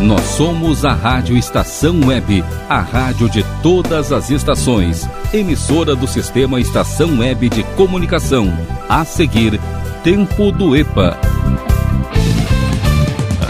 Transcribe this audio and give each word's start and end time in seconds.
Nós 0.00 0.22
somos 0.22 0.84
a 0.86 0.94
Rádio 0.94 1.36
Estação 1.36 2.00
Web, 2.06 2.42
a 2.70 2.80
rádio 2.80 3.28
de 3.28 3.44
todas 3.62 4.12
as 4.12 4.30
estações, 4.30 5.06
emissora 5.32 5.94
do 5.94 6.08
sistema 6.08 6.58
Estação 6.58 7.18
Web 7.18 7.50
de 7.50 7.62
Comunicação. 7.76 8.50
A 8.88 9.04
seguir, 9.04 9.60
Tempo 10.02 10.50
do 10.50 10.74
EPA. 10.74 11.18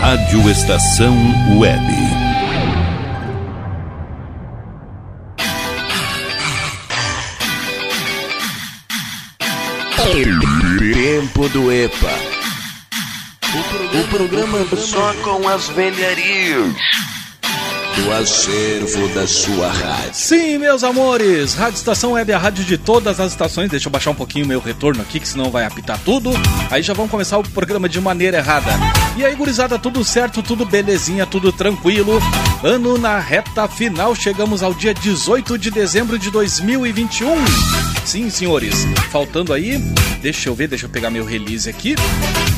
Rádio 0.00 0.50
Estação 0.50 1.16
Web. 1.56 1.80
Tempo 10.92 11.48
do 11.50 11.70
EPA. 11.70 12.39
O 13.52 14.08
programa 14.08 14.64
só 14.76 15.12
com 15.24 15.48
as 15.48 15.68
velharias 15.70 16.72
do 17.96 18.12
acervo 18.12 19.08
da 19.08 19.26
sua 19.26 19.66
rádio. 19.66 20.14
Sim, 20.14 20.58
meus 20.58 20.84
amores, 20.84 21.54
Rádio 21.54 21.74
Estação 21.78 22.12
Web 22.12 22.30
é 22.30 22.34
a 22.36 22.38
rádio 22.38 22.64
de 22.64 22.78
todas 22.78 23.18
as 23.18 23.32
estações. 23.32 23.68
Deixa 23.68 23.88
eu 23.88 23.90
baixar 23.90 24.12
um 24.12 24.14
pouquinho 24.14 24.44
o 24.44 24.48
meu 24.48 24.60
retorno 24.60 25.02
aqui, 25.02 25.18
que 25.18 25.26
senão 25.26 25.50
vai 25.50 25.64
apitar 25.64 25.98
tudo. 26.04 26.30
Aí 26.70 26.80
já 26.80 26.94
vamos 26.94 27.10
começar 27.10 27.38
o 27.38 27.42
programa 27.42 27.88
de 27.88 28.00
maneira 28.00 28.38
errada. 28.38 28.70
E 29.16 29.24
aí, 29.24 29.34
gurizada, 29.34 29.80
tudo 29.80 30.04
certo, 30.04 30.44
tudo 30.44 30.64
belezinha, 30.64 31.26
tudo 31.26 31.52
tranquilo. 31.52 32.22
Ano 32.62 32.96
na 32.98 33.18
reta 33.18 33.66
final, 33.66 34.14
chegamos 34.14 34.62
ao 34.62 34.72
dia 34.72 34.94
18 34.94 35.58
de 35.58 35.72
dezembro 35.72 36.20
de 36.20 36.30
2021. 36.30 37.34
Sim, 38.04 38.30
senhores, 38.30 38.86
faltando 39.10 39.52
aí, 39.52 39.76
deixa 40.22 40.48
eu 40.48 40.54
ver, 40.54 40.68
deixa 40.68 40.86
eu 40.86 40.90
pegar 40.90 41.10
meu 41.10 41.24
release 41.24 41.68
aqui. 41.68 41.96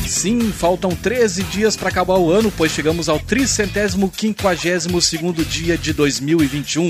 Sim, 0.07 0.51
faltam 0.51 0.91
13 0.91 1.43
dias 1.43 1.75
para 1.75 1.89
acabar 1.89 2.17
o 2.17 2.31
ano, 2.31 2.51
pois 2.55 2.71
chegamos 2.71 3.09
ao 3.09 3.19
tricentésimo 3.19 4.09
quinquagésimo 4.09 5.01
segundo 5.01 5.43
dia 5.43 5.77
de 5.77 5.93
2021. 5.93 6.87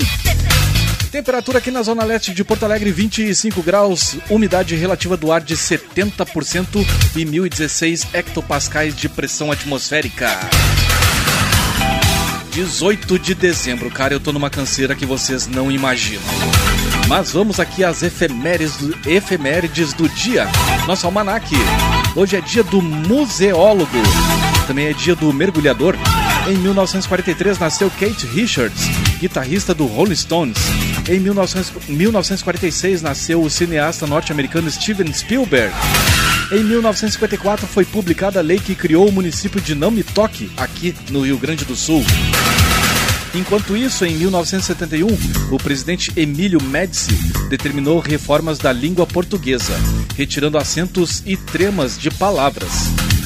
Temperatura 1.10 1.58
aqui 1.58 1.70
na 1.70 1.82
Zona 1.82 2.04
Leste 2.04 2.34
de 2.34 2.42
Porto 2.42 2.64
Alegre, 2.64 2.90
25 2.90 3.62
graus, 3.62 4.16
umidade 4.28 4.74
relativa 4.74 5.16
do 5.16 5.30
ar 5.30 5.40
de 5.40 5.56
70% 5.56 6.84
e 7.14 7.24
1016 7.24 8.08
hectopascais 8.12 8.96
de 8.96 9.08
pressão 9.08 9.52
atmosférica. 9.52 10.28
18 12.50 13.18
de 13.18 13.34
dezembro, 13.34 13.90
cara, 13.90 14.14
eu 14.14 14.20
tô 14.20 14.32
numa 14.32 14.50
canseira 14.50 14.94
que 14.94 15.06
vocês 15.06 15.46
não 15.46 15.70
imaginam. 15.70 16.22
Mas 17.08 17.32
vamos 17.32 17.60
aqui 17.60 17.84
às 17.84 18.02
efemérides 18.02 18.76
do, 18.76 19.08
efemérides 19.08 19.92
do 19.92 20.08
dia. 20.08 20.46
Nosso 20.86 21.06
almanaque. 21.06 21.56
Hoje 22.16 22.36
é 22.36 22.40
dia 22.40 22.62
do 22.62 22.80
museólogo. 22.80 23.90
Também 24.68 24.86
é 24.86 24.92
dia 24.92 25.16
do 25.16 25.32
mergulhador. 25.32 25.96
Em 26.46 26.56
1943 26.56 27.58
nasceu 27.58 27.90
Kate 27.90 28.24
Richards, 28.26 28.84
guitarrista 29.18 29.74
do 29.74 29.86
Rolling 29.86 30.14
Stones. 30.14 30.56
Em 31.08 31.18
1946 31.18 33.02
nasceu 33.02 33.42
o 33.42 33.50
cineasta 33.50 34.06
norte-americano 34.06 34.70
Steven 34.70 35.12
Spielberg. 35.12 35.74
Em 36.52 36.62
1954 36.62 37.66
foi 37.66 37.84
publicada 37.84 38.38
a 38.38 38.42
lei 38.42 38.60
que 38.60 38.76
criou 38.76 39.08
o 39.08 39.12
município 39.12 39.60
de 39.60 39.74
Não 39.74 39.90
Me 39.90 40.04
Toque, 40.04 40.48
aqui 40.56 40.94
no 41.10 41.22
Rio 41.22 41.36
Grande 41.36 41.64
do 41.64 41.74
Sul. 41.74 42.04
Enquanto 43.34 43.76
isso, 43.76 44.04
em 44.04 44.14
1971, 44.14 45.08
o 45.50 45.58
presidente 45.58 46.12
Emílio 46.14 46.62
Médici 46.62 47.10
determinou 47.48 47.98
reformas 47.98 48.58
da 48.58 48.72
língua 48.72 49.04
portuguesa, 49.08 49.74
retirando 50.16 50.56
acentos 50.56 51.20
e 51.26 51.36
tremas 51.36 51.98
de 51.98 52.12
palavras. 52.12 52.70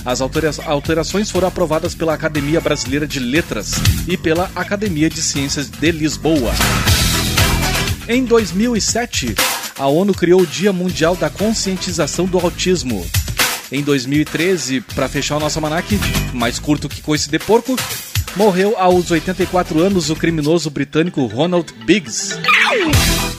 As 0.07 0.23
alterações 0.23 1.31
foram 1.31 1.49
aprovadas 1.49 1.95
pela 1.95 2.15
Academia 2.15 2.59
Brasileira 2.59 3.07
de 3.07 3.21
Letras 3.21 3.73
e 4.07 4.17
pela 4.17 4.51
Academia 4.57 5.11
de 5.11 5.21
Ciências 5.21 5.69
de 5.69 5.93
Lisboa. 5.93 6.53
Em 8.09 8.25
2007, 8.25 9.35
a 9.79 9.87
ONU 9.89 10.15
criou 10.15 10.41
o 10.41 10.47
Dia 10.47 10.73
Mundial 10.73 11.17
da 11.17 11.29
Conscientização 11.29 12.25
do 12.25 12.39
Autismo. 12.39 13.07
Em 13.71 13.83
2013, 13.83 14.81
para 14.81 15.11
fechar 15.11 15.37
o 15.37 15.41
nosso 15.41 15.59
almanac, 15.59 16.01
mais 16.33 16.59
curto 16.59 16.89
que 16.89 17.03
coice 17.03 17.29
de 17.29 17.39
porco, 17.39 17.77
morreu 18.37 18.75
aos 18.79 19.11
84 19.11 19.81
anos 19.81 20.11
o 20.11 20.17
criminoso 20.17 20.71
britânico 20.71 21.25
Ronald 21.27 21.73
Biggs. 21.85 22.39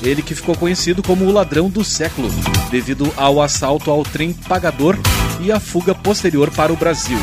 Ele 0.02 0.22
que 0.22 0.36
ficou 0.36 0.56
conhecido 0.56 1.04
como 1.04 1.26
o 1.26 1.32
ladrão 1.32 1.70
do 1.70 1.84
século, 1.84 2.30
devido 2.72 3.12
ao 3.18 3.42
assalto 3.42 3.92
ao 3.92 4.04
trem 4.04 4.34
pagador 4.34 4.98
e 5.42 5.52
a 5.52 5.60
fuga 5.60 5.94
posterior 5.94 6.50
para 6.52 6.72
o 6.72 6.78
Brasil. 6.78 7.18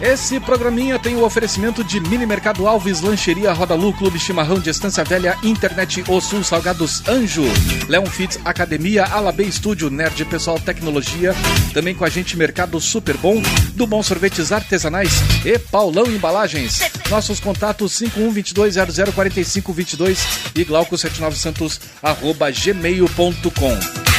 Esse 0.00 0.38
programinha 0.38 0.96
tem 0.98 1.16
o 1.16 1.24
oferecimento 1.24 1.82
de 1.82 1.98
Mini 1.98 2.24
Mercado 2.24 2.68
Alves, 2.68 3.00
Lancheria 3.00 3.52
Rodalu, 3.52 3.92
Clube 3.94 4.16
Chimarrão 4.18 4.60
de 4.60 4.70
Estância 4.70 5.02
Velha, 5.02 5.36
Internet 5.42 6.04
O 6.08 6.20
Sul 6.20 6.44
Salgados 6.44 7.02
Anjo, 7.08 7.42
Leon 7.88 8.06
Fits 8.06 8.38
Academia, 8.44 9.04
Alabê 9.04 9.42
Estúdio, 9.44 9.90
Nerd 9.90 10.24
Pessoal 10.26 10.60
Tecnologia, 10.60 11.34
também 11.74 11.96
com 11.96 12.04
a 12.04 12.08
gente 12.08 12.36
Mercado 12.36 12.80
Super 12.80 13.16
Bom, 13.16 13.42
do 13.74 13.88
Bom 13.88 14.00
Sorvetes 14.02 14.52
Artesanais 14.52 15.14
e 15.44 15.58
Paulão 15.58 16.06
Embalagens. 16.06 16.78
Nossos 17.10 17.40
contatos 17.40 18.00
5122004522 18.00 20.18
e 20.54 20.64
glauco79santos 20.64 21.80
arroba 22.02 22.52
gmail.com. 22.52 24.17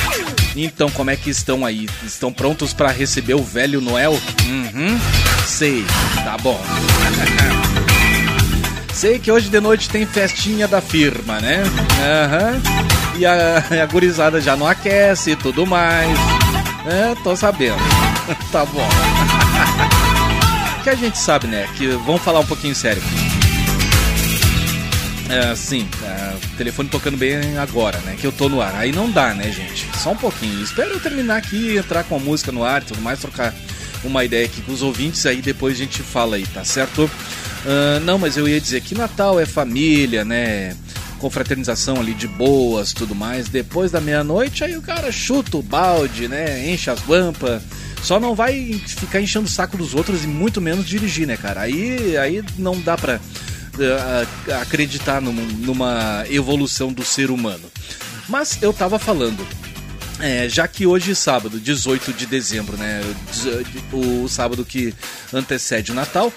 Então, 0.65 0.89
como 0.89 1.09
é 1.09 1.15
que 1.15 1.29
estão 1.29 1.65
aí? 1.65 1.87
Estão 2.03 2.33
prontos 2.33 2.73
para 2.73 2.91
receber 2.91 3.33
o 3.33 3.43
velho 3.43 3.79
Noel? 3.79 4.11
Uhum. 4.45 4.99
Sei, 5.45 5.85
tá 6.23 6.37
bom. 6.37 6.59
Sei 8.93 9.17
que 9.17 9.31
hoje 9.31 9.47
de 9.47 9.61
noite 9.61 9.87
tem 9.89 10.05
festinha 10.05 10.67
da 10.67 10.81
firma, 10.81 11.39
né? 11.39 11.63
Aham. 12.03 12.51
Uhum. 12.53 13.19
E 13.19 13.25
a, 13.25 13.63
a 13.83 13.85
gurizada 13.85 14.41
já 14.41 14.57
não 14.57 14.67
aquece 14.67 15.31
e 15.31 15.35
tudo 15.37 15.65
mais. 15.65 16.17
É, 16.85 17.15
tô 17.23 17.35
sabendo. 17.35 17.77
tá 18.51 18.65
bom. 18.65 18.87
que 20.83 20.89
a 20.89 20.95
gente 20.95 21.17
sabe, 21.17 21.47
né? 21.47 21.67
Que 21.77 21.87
vamos 21.87 22.21
falar 22.21 22.41
um 22.41 22.45
pouquinho 22.45 22.75
sério. 22.75 23.01
É, 25.29 25.55
sim, 25.55 25.87
é, 26.03 26.28
telefone 26.59 26.89
tocando 26.89 27.15
bem 27.15 27.57
agora, 27.57 27.97
né? 27.99 28.17
Que 28.19 28.27
eu 28.27 28.33
tô 28.33 28.49
no 28.49 28.61
ar. 28.61 28.75
Aí 28.75 28.91
não 28.91 29.09
dá, 29.09 29.33
né, 29.33 29.49
gente? 29.49 29.87
Só 29.97 30.11
um 30.11 30.17
pouquinho. 30.17 30.61
Espero 30.61 30.91
eu 30.91 30.99
terminar 30.99 31.37
aqui, 31.37 31.77
entrar 31.77 32.03
com 32.03 32.17
a 32.17 32.19
música 32.19 32.51
no 32.51 32.65
ar 32.65 32.81
e 32.81 32.85
tudo 32.85 33.01
mais, 33.01 33.19
trocar 33.19 33.55
uma 34.03 34.25
ideia 34.25 34.45
aqui 34.45 34.61
com 34.61 34.73
os 34.73 34.81
ouvintes, 34.81 35.25
aí 35.25 35.41
depois 35.41 35.75
a 35.75 35.77
gente 35.77 36.01
fala 36.01 36.35
aí, 36.35 36.45
tá 36.47 36.63
certo? 36.63 37.03
Uh, 37.03 37.99
não, 38.03 38.17
mas 38.17 38.37
eu 38.37 38.47
ia 38.47 38.59
dizer 38.59 38.81
que 38.81 38.93
Natal 38.93 39.39
é 39.39 39.45
família, 39.45 40.25
né? 40.25 40.75
Confraternização 41.17 41.97
ali 41.97 42.13
de 42.13 42.27
boas, 42.27 42.91
tudo 42.91 43.15
mais. 43.15 43.47
Depois 43.47 43.91
da 43.91 44.01
meia-noite, 44.01 44.63
aí 44.63 44.75
o 44.75 44.81
cara 44.81 45.11
chuta 45.13 45.57
o 45.57 45.61
balde, 45.61 46.27
né? 46.27 46.69
Enche 46.69 46.89
as 46.89 46.99
guampas. 46.99 47.61
Só 48.03 48.19
não 48.19 48.35
vai 48.35 48.81
ficar 48.85 49.21
enchendo 49.21 49.45
o 49.45 49.49
saco 49.49 49.77
dos 49.77 49.93
outros 49.93 50.23
e 50.23 50.27
muito 50.27 50.61
menos 50.61 50.85
dirigir, 50.85 51.27
né, 51.27 51.37
cara? 51.37 51.61
Aí, 51.61 52.17
aí 52.17 52.43
não 52.57 52.79
dá 52.79 52.97
pra 52.97 53.19
acreditar 54.61 55.21
numa, 55.21 55.41
numa 55.41 56.25
evolução 56.29 56.91
do 56.91 57.03
ser 57.03 57.31
humano. 57.31 57.63
Mas 58.27 58.61
eu 58.61 58.71
tava 58.71 58.99
falando, 58.99 59.45
é, 60.19 60.47
já 60.49 60.67
que 60.67 60.85
hoje 60.85 61.11
é 61.11 61.15
sábado, 61.15 61.59
18 61.59 62.13
de 62.13 62.25
dezembro, 62.25 62.77
né? 62.77 63.01
O 63.91 64.27
sábado 64.27 64.65
que 64.65 64.93
antecede 65.33 65.91
o 65.91 65.95
Natal, 65.95 66.31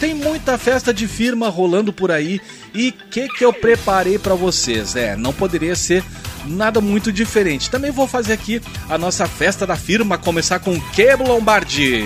tem 0.00 0.14
muita 0.14 0.58
festa 0.58 0.92
de 0.92 1.06
firma 1.06 1.48
rolando 1.48 1.92
por 1.92 2.10
aí. 2.10 2.40
E 2.74 2.92
que, 2.92 3.28
que 3.28 3.44
eu 3.44 3.52
preparei 3.52 4.18
para 4.18 4.34
vocês? 4.34 4.96
É, 4.96 5.16
não 5.16 5.32
poderia 5.32 5.76
ser 5.76 6.04
nada 6.44 6.80
muito 6.80 7.12
diferente. 7.12 7.70
Também 7.70 7.90
vou 7.90 8.06
fazer 8.06 8.32
aqui 8.32 8.60
a 8.88 8.98
nossa 8.98 9.26
festa 9.26 9.66
da 9.66 9.76
firma, 9.76 10.18
começar 10.18 10.58
com 10.58 10.80
que 10.80 11.14
Lombardi? 11.14 12.04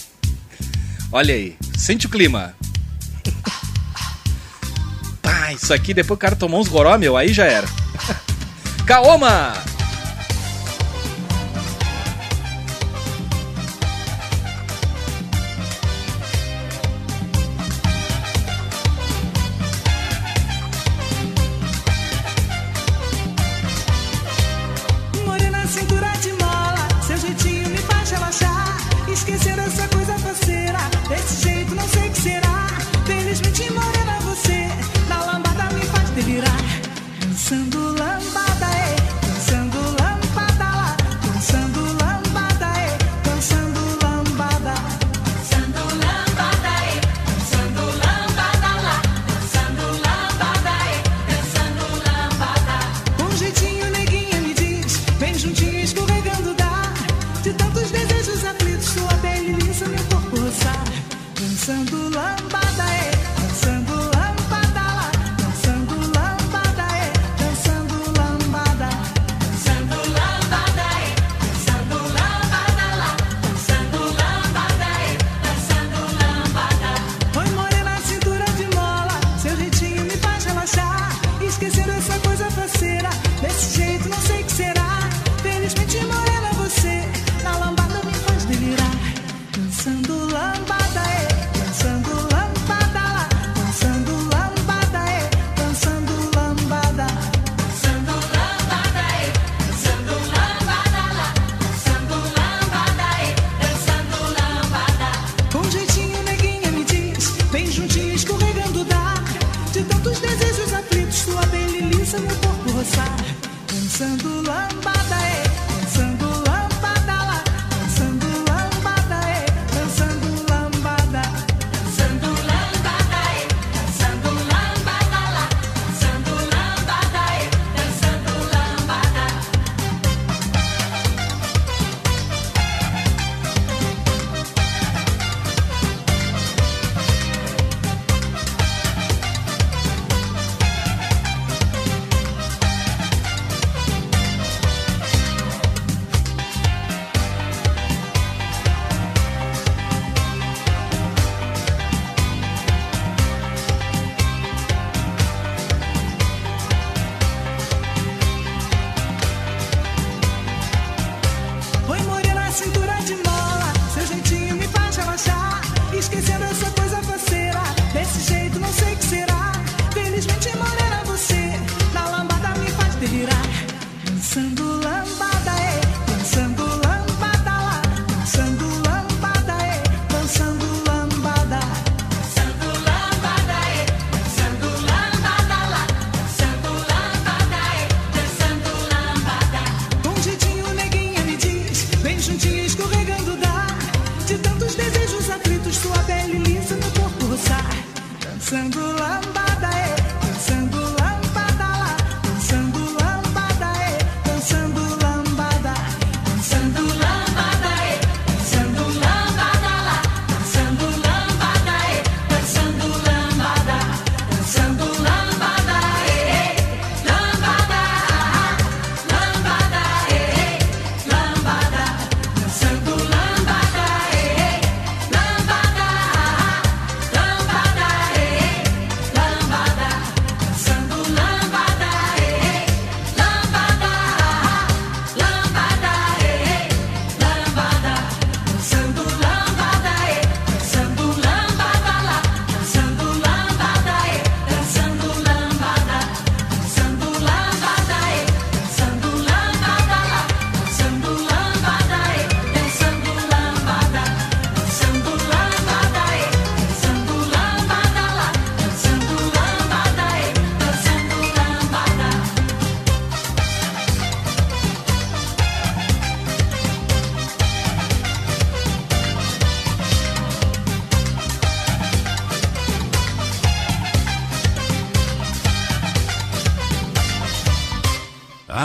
Olha 1.12 1.34
aí, 1.34 1.56
sente 1.76 2.06
o 2.06 2.08
clima. 2.08 2.54
Pá, 5.20 5.52
isso 5.52 5.74
aqui 5.74 5.92
depois 5.92 6.16
o 6.16 6.20
cara 6.20 6.36
tomou 6.36 6.60
uns 6.60 6.68
goró, 6.68 6.96
meu, 6.96 7.16
aí 7.16 7.32
já 7.32 7.44
era. 7.44 7.66
Kaoma! 8.86 9.52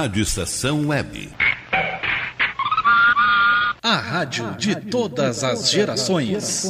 Rádio 0.06 0.22
Estação 0.22 0.88
Web. 0.90 1.30
A 3.82 3.96
rádio 3.96 4.52
de 4.56 4.76
todas 4.76 5.44
as 5.44 5.72
gerações. 5.72 6.64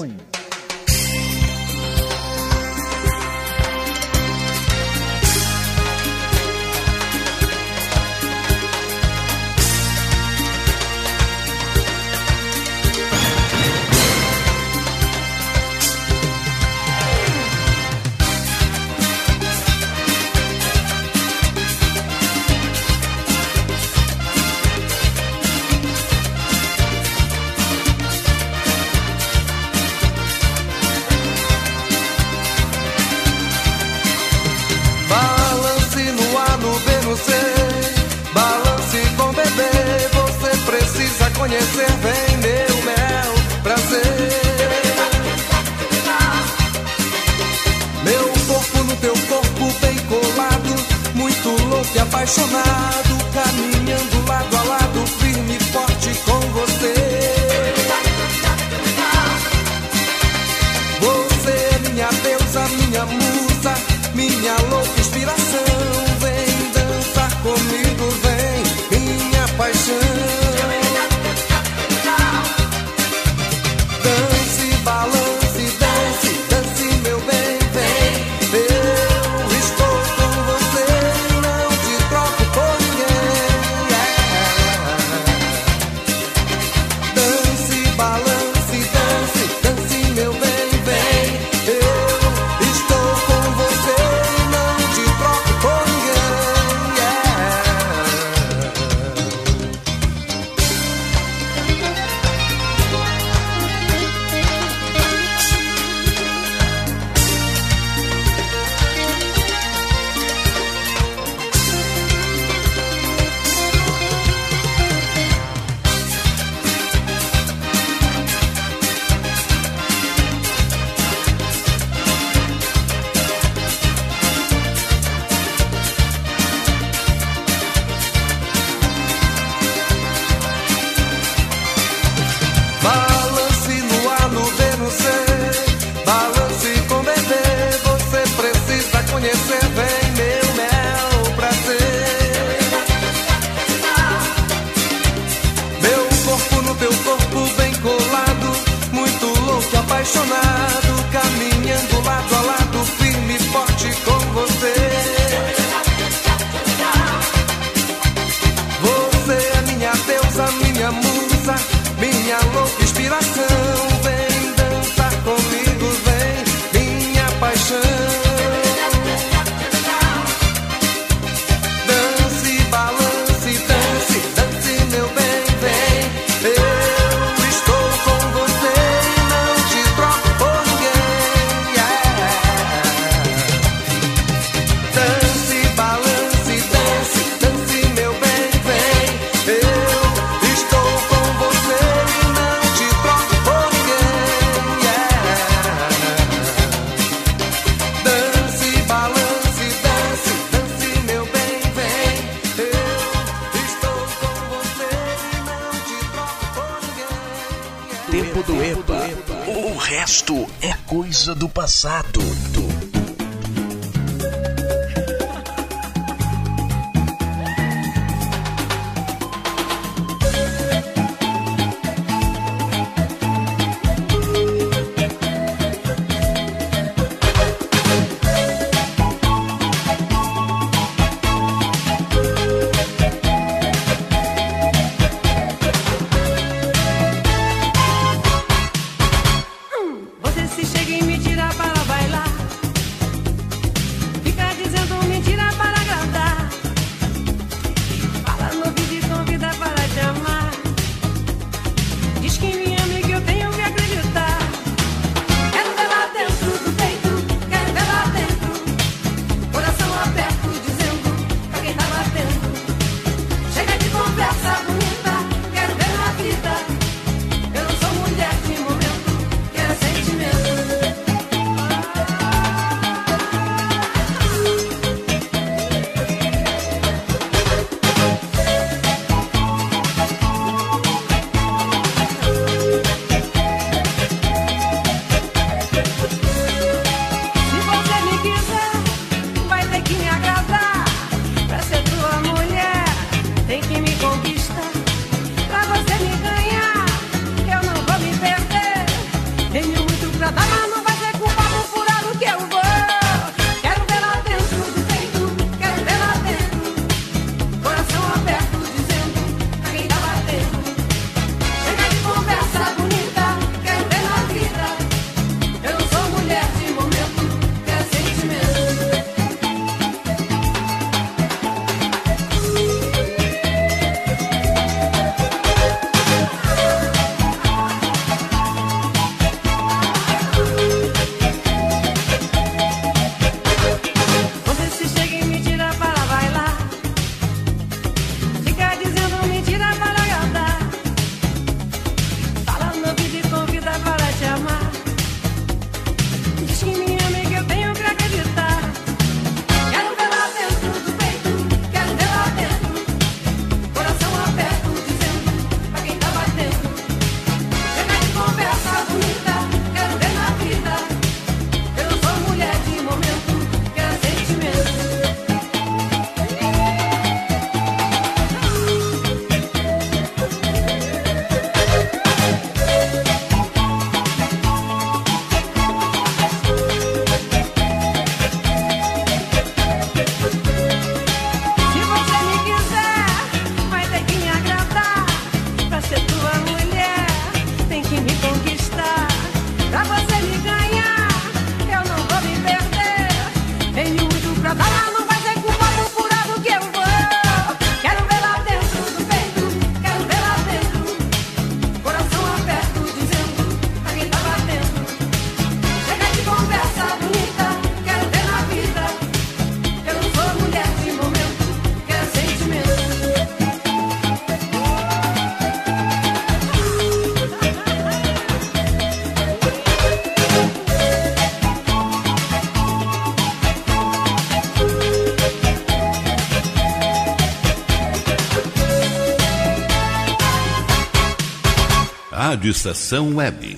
Rádio 432.36 432.52
Estação 432.52 433.16
Web. 433.16 433.58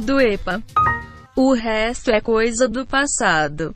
Do 0.00 0.20
EPA. 0.20 0.62
O 1.36 1.54
resto 1.54 2.10
é 2.10 2.20
coisa 2.20 2.68
do 2.68 2.84
passado. 2.86 3.74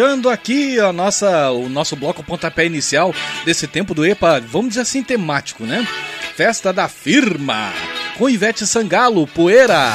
Fechando 0.00 0.30
aqui 0.30 0.80
a 0.80 0.94
nossa, 0.94 1.50
o 1.50 1.68
nosso 1.68 1.94
bloco 1.94 2.22
pontapé 2.22 2.64
inicial 2.64 3.14
desse 3.44 3.66
tempo 3.66 3.92
do 3.92 4.02
EPA, 4.02 4.40
vamos 4.40 4.70
dizer 4.70 4.80
assim, 4.80 5.02
temático, 5.02 5.66
né? 5.66 5.86
Festa 6.34 6.72
da 6.72 6.88
Firma, 6.88 7.70
com 8.16 8.26
Ivete 8.26 8.66
Sangalo, 8.66 9.26
Poeira. 9.26 9.92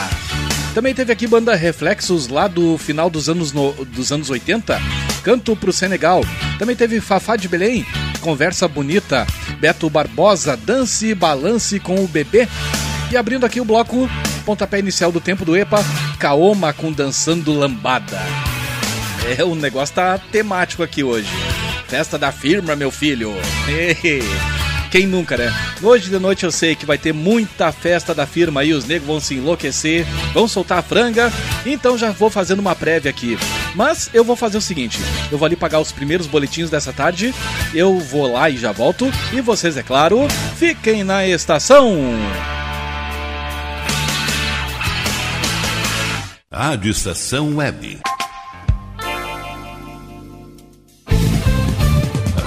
Também 0.76 0.94
teve 0.94 1.12
aqui 1.12 1.26
banda 1.26 1.56
Reflexos 1.56 2.28
lá 2.28 2.48
do 2.48 2.78
final 2.78 3.10
dos 3.10 3.28
anos, 3.30 3.52
no, 3.52 3.72
dos 3.86 4.12
anos 4.12 4.30
80, 4.30 4.80
Canto 5.24 5.56
pro 5.56 5.74
Senegal. 5.74 6.22
Também 6.60 6.76
teve 6.76 7.02
Fafá 7.02 7.36
de 7.36 7.48
Belém, 7.48 7.84
Conversa 8.22 8.68
Bonita, 8.68 9.26
Beto 9.60 9.90
Barbosa, 9.90 10.56
Dance 10.56 11.08
e 11.08 11.16
Balance 11.16 11.80
com 11.80 11.96
o 11.96 12.08
Bebê. 12.08 12.48
E 13.12 13.18
abrindo 13.18 13.44
aqui 13.44 13.60
o 13.60 13.66
bloco, 13.66 14.08
pontapé 14.46 14.78
inicial 14.78 15.12
do 15.12 15.20
tempo 15.20 15.44
do 15.44 15.58
EPA, 15.58 15.84
Kaoma 16.20 16.72
com 16.74 16.92
Dançando 16.92 17.52
Lambada. 17.52 18.45
É, 19.26 19.44
o 19.44 19.56
negócio 19.56 19.96
tá 19.96 20.18
temático 20.18 20.84
aqui 20.84 21.04
hoje. 21.04 21.30
Festa 21.88 22.18
da 22.18 22.32
firma, 22.32 22.76
meu 22.76 22.92
filho. 22.92 23.34
Quem 24.92 25.08
nunca, 25.08 25.36
né? 25.36 25.54
Hoje 25.82 26.10
de 26.10 26.20
noite 26.20 26.46
eu 26.46 26.52
sei 26.52 26.76
que 26.76 26.86
vai 26.86 26.98
ter 26.98 27.14
muita 27.14 27.72
festa 27.72 28.14
da 28.14 28.26
firma 28.26 28.62
aí, 28.62 28.72
os 28.72 28.86
negros 28.86 29.08
vão 29.08 29.20
se 29.20 29.36
enlouquecer, 29.36 30.06
vão 30.34 30.48
soltar 30.48 30.78
a 30.78 30.82
franga, 30.82 31.34
então 31.66 31.98
já 31.98 32.12
vou 32.12 32.30
fazendo 32.30 32.60
uma 32.60 32.76
prévia 32.76 33.12
aqui. 33.12 33.38
Mas 33.74 34.10
eu 34.14 34.24
vou 34.24 34.36
fazer 34.36 34.58
o 34.58 34.62
seguinte: 34.62 35.00
eu 35.32 35.38
vou 35.38 35.46
ali 35.46 35.56
pagar 35.56 35.80
os 35.80 35.92
primeiros 35.92 36.28
boletins 36.28 36.70
dessa 36.70 36.94
tarde, 36.94 37.34
eu 37.74 38.00
vou 38.00 38.32
lá 38.32 38.50
e 38.50 38.58
já 38.58 38.72
volto, 38.72 39.12
e 39.34 39.42
vocês, 39.42 39.76
é 39.76 39.84
claro, 39.84 40.28
fiquem 40.56 41.04
na 41.04 41.28
estação. 41.28 42.00
Rádio 46.50 46.92
Estação 46.92 47.58
Web. 47.58 48.00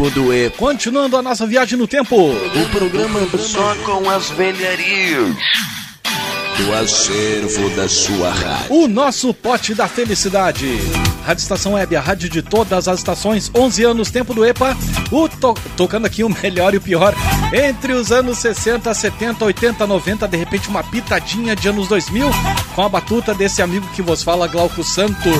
Tempo 0.00 0.10
do 0.12 0.32
EPA. 0.32 0.56
Continuando 0.56 1.14
a 1.18 1.20
nossa 1.20 1.46
viagem 1.46 1.78
no 1.78 1.86
tempo. 1.86 2.16
O 2.16 2.68
programa 2.70 3.20
só 3.36 3.74
com 3.84 4.08
as 4.08 4.30
velharias 4.30 5.36
do 6.56 6.72
acervo 6.74 7.68
da 7.76 7.86
sua 7.86 8.30
rádio. 8.30 8.66
O 8.74 8.88
nosso 8.88 9.34
pote 9.34 9.74
da 9.74 9.86
felicidade. 9.86 10.78
Rádio 11.26 11.42
Estação 11.42 11.74
Web, 11.74 11.94
a 11.96 12.00
rádio 12.00 12.30
de 12.30 12.40
todas 12.40 12.88
as 12.88 12.98
estações, 13.00 13.50
11 13.54 13.84
anos, 13.84 14.10
tempo 14.10 14.32
do 14.32 14.42
EPA. 14.42 14.74
O 15.12 15.28
to- 15.28 15.54
tocando 15.76 16.06
aqui 16.06 16.24
o 16.24 16.30
melhor 16.30 16.72
e 16.72 16.78
o 16.78 16.80
pior. 16.80 17.14
Entre 17.52 17.92
os 17.92 18.10
anos 18.10 18.38
60, 18.38 18.92
70, 18.94 19.44
80, 19.44 19.86
90, 19.86 20.26
de 20.26 20.36
repente 20.38 20.68
uma 20.70 20.82
pitadinha 20.82 21.54
de 21.54 21.68
anos 21.68 21.88
2000, 21.88 22.30
com 22.74 22.82
a 22.82 22.88
batuta 22.88 23.34
desse 23.34 23.60
amigo 23.60 23.86
que 23.94 24.00
vos 24.00 24.22
fala, 24.22 24.48
Glauco 24.48 24.82
Santos. 24.82 25.36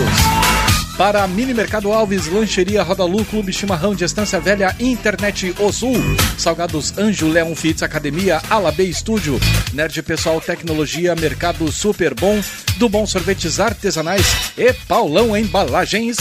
Para 0.96 1.26
Mini 1.26 1.52
Mercado 1.54 1.92
Alves, 1.92 2.26
Lancheria 2.26 2.82
Rodalu, 2.82 3.24
Clube 3.24 3.52
Chimarrão 3.52 3.94
de 3.94 4.04
Estância 4.04 4.38
Velha, 4.38 4.76
Internet 4.78 5.54
O 5.58 5.72
Sul, 5.72 5.96
Salgados 6.36 6.96
Anjo, 6.98 7.28
Leon 7.28 7.54
Fitz, 7.54 7.82
Academia, 7.82 8.42
Alabê 8.50 8.84
Estúdio, 8.84 9.40
Nerd 9.72 10.02
Pessoal 10.02 10.40
Tecnologia, 10.40 11.14
Mercado 11.14 11.70
Super 11.72 12.14
Bom, 12.14 12.40
do 12.76 12.88
Bom 12.88 13.06
Sorvetes 13.06 13.60
Artesanais 13.60 14.52
e 14.56 14.72
Paulão 14.72 15.36
Embalagens. 15.36 16.16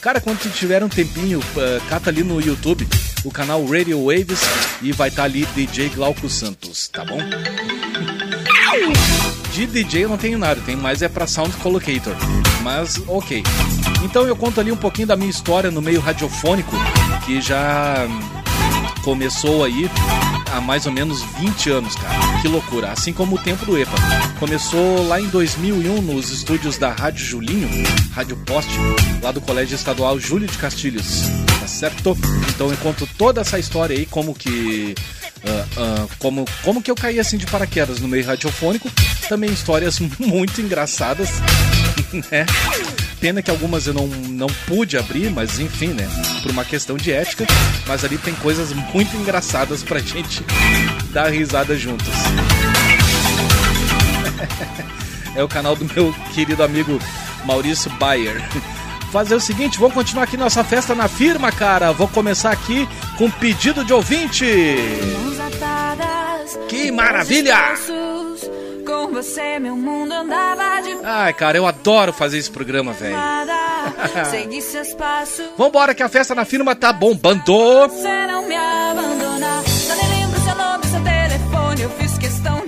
cara, 0.00 0.20
quando 0.20 0.38
tu 0.38 0.50
tiver 0.50 0.82
um 0.82 0.88
tempinho, 0.88 1.40
uh, 1.40 1.88
cata 1.88 2.08
ali 2.08 2.22
no 2.22 2.40
YouTube 2.40 2.88
o 3.24 3.30
canal 3.30 3.64
Radio 3.66 4.06
Waves 4.06 4.40
e 4.80 4.92
vai 4.92 5.08
estar 5.08 5.22
tá 5.22 5.26
ali 5.26 5.44
DJ 5.54 5.90
Glauco 5.90 6.28
Santos, 6.28 6.88
tá 6.88 7.04
bom? 7.04 7.18
De 9.58 9.66
DJ 9.66 10.04
eu 10.04 10.08
não 10.08 10.16
tenho 10.16 10.38
nada, 10.38 10.60
tenho 10.64 10.78
mais 10.78 11.02
é 11.02 11.08
pra 11.08 11.26
Sound 11.26 11.50
Collocator. 11.56 12.14
Mas 12.62 13.02
ok. 13.08 13.42
Então 14.04 14.24
eu 14.24 14.36
conto 14.36 14.60
ali 14.60 14.70
um 14.70 14.76
pouquinho 14.76 15.08
da 15.08 15.16
minha 15.16 15.28
história 15.28 15.68
no 15.68 15.82
meio 15.82 16.00
radiofônico, 16.00 16.70
que 17.26 17.40
já 17.40 18.06
começou 19.02 19.64
aí 19.64 19.90
há 20.52 20.60
mais 20.60 20.86
ou 20.86 20.92
menos 20.92 21.24
20 21.40 21.70
anos, 21.70 21.96
cara. 21.96 22.40
Que 22.40 22.46
loucura. 22.46 22.92
Assim 22.92 23.12
como 23.12 23.34
o 23.34 23.38
tempo 23.40 23.66
do 23.66 23.76
EPA. 23.76 23.96
Começou 24.38 25.04
lá 25.08 25.20
em 25.20 25.26
2001 25.26 26.02
nos 26.02 26.30
estúdios 26.30 26.78
da 26.78 26.92
Rádio 26.92 27.26
Julinho, 27.26 27.68
Rádio 28.12 28.36
Poste, 28.36 28.78
lá 29.20 29.32
do 29.32 29.40
Colégio 29.40 29.74
Estadual 29.74 30.20
Júlio 30.20 30.46
de 30.46 30.56
Castilhos. 30.56 31.22
Tá 31.58 31.66
certo? 31.66 32.16
Então 32.50 32.70
eu 32.70 32.76
conto 32.76 33.08
toda 33.18 33.40
essa 33.40 33.58
história 33.58 33.96
aí, 33.96 34.06
como 34.06 34.36
que 34.36 34.94
Uh, 35.48 36.08
como, 36.18 36.44
como 36.62 36.82
que 36.82 36.90
eu 36.90 36.94
caí 36.94 37.18
assim 37.18 37.36
de 37.36 37.46
paraquedas 37.46 38.00
no 38.00 38.08
meio 38.08 38.24
radiofônico. 38.24 38.90
Também 39.28 39.50
histórias 39.50 39.98
muito 40.18 40.60
engraçadas, 40.60 41.28
né? 42.30 42.46
Pena 43.20 43.42
que 43.42 43.50
algumas 43.50 43.86
eu 43.86 43.94
não, 43.94 44.06
não 44.06 44.46
pude 44.66 44.96
abrir, 44.96 45.30
mas 45.30 45.58
enfim, 45.58 45.88
né? 45.88 46.08
Por 46.42 46.52
uma 46.52 46.64
questão 46.64 46.96
de 46.96 47.12
ética. 47.12 47.46
Mas 47.86 48.04
ali 48.04 48.16
tem 48.18 48.34
coisas 48.36 48.72
muito 48.72 49.16
engraçadas 49.16 49.82
pra 49.82 49.98
gente 49.98 50.44
dar 51.12 51.30
risada 51.30 51.76
juntos. 51.76 52.08
é 55.34 55.42
o 55.42 55.48
canal 55.48 55.74
do 55.74 55.84
meu 55.92 56.14
querido 56.34 56.62
amigo 56.62 56.98
Maurício 57.44 57.90
Bayer 57.98 58.40
fazer 59.10 59.34
o 59.34 59.40
seguinte, 59.40 59.78
vamos 59.78 59.94
continuar 59.94 60.24
aqui 60.24 60.36
nossa 60.36 60.62
festa 60.62 60.94
na 60.94 61.08
firma, 61.08 61.50
cara. 61.50 61.92
Vou 61.92 62.08
começar 62.08 62.50
aqui 62.50 62.88
com 63.16 63.30
pedido 63.30 63.84
de 63.84 63.92
ouvinte. 63.92 64.76
Que 66.68 66.90
maravilha! 66.90 67.74
Com 68.86 69.08
você 69.08 69.58
meu 69.58 69.76
mundo 69.76 70.12
andava 70.12 70.80
de 70.80 70.96
Ai, 71.04 71.32
cara, 71.34 71.58
eu 71.58 71.66
adoro 71.66 72.12
fazer 72.12 72.38
esse 72.38 72.50
programa, 72.50 72.92
velho. 72.92 73.16
Vambora 75.56 75.94
que 75.94 76.02
a 76.02 76.08
festa 76.08 76.34
na 76.34 76.44
firma 76.44 76.74
tá 76.74 76.92
bombando. 76.92 77.88
Você 77.88 78.26
não 78.26 78.46
me 78.46 78.56
abandona. 78.56 79.62
Só 79.66 79.94
nem 79.94 80.20
lembro 80.20 80.40
seu 80.40 80.54
nome, 80.54 80.86
seu 80.86 81.00
telefone, 81.00 81.82
eu 81.82 81.90
fiz 81.90 82.18
questão 82.18 82.64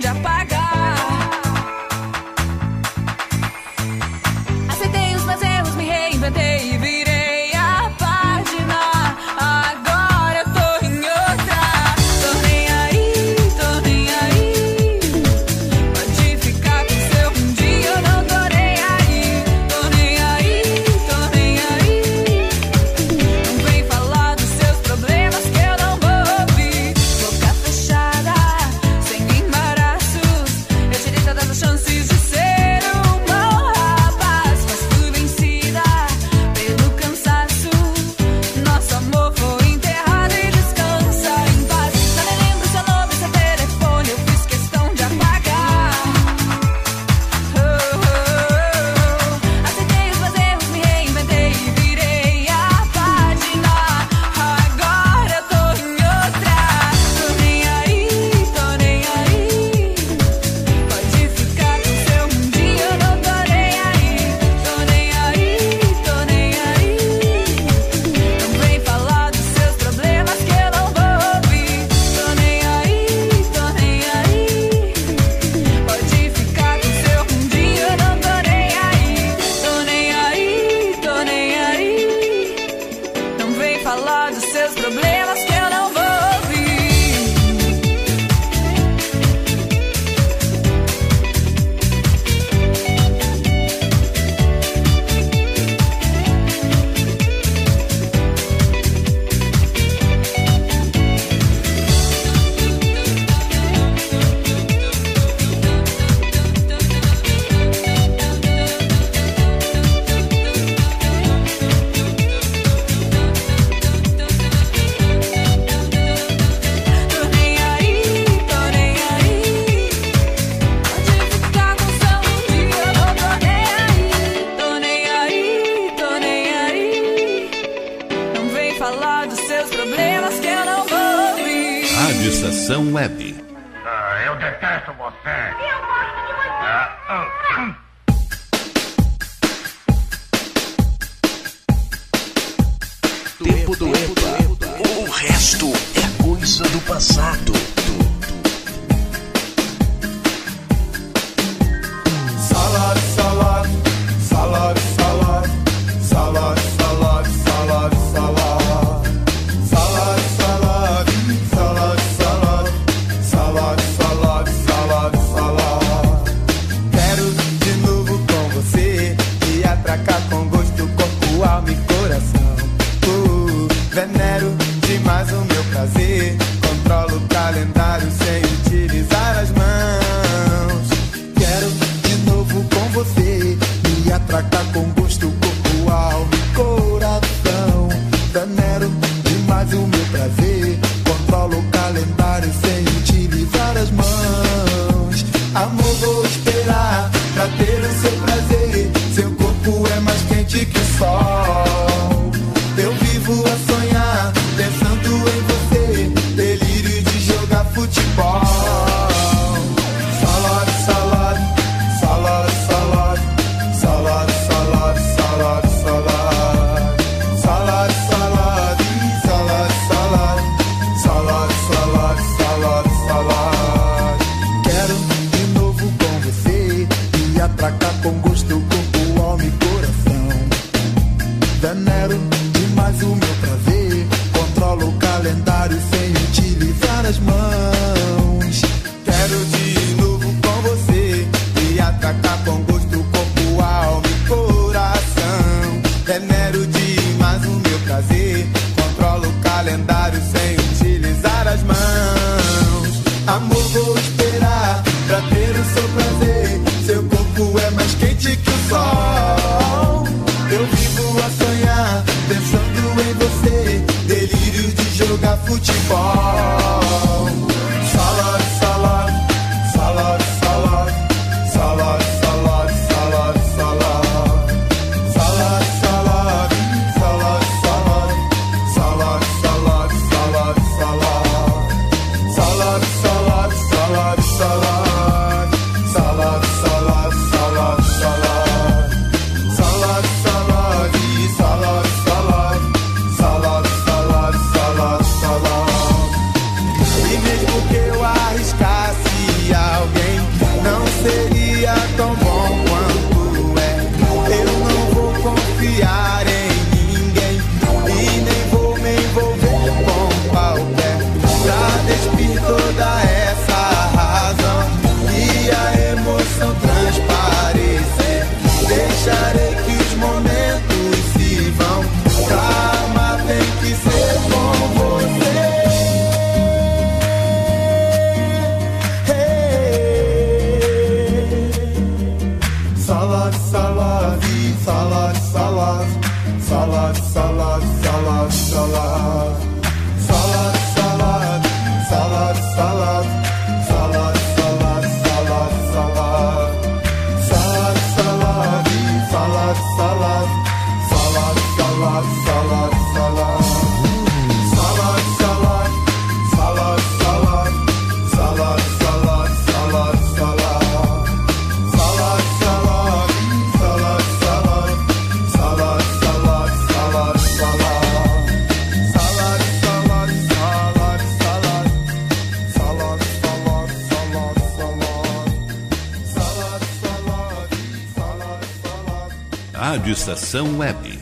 Estação 380.01 380.57
Web. 380.57 381.00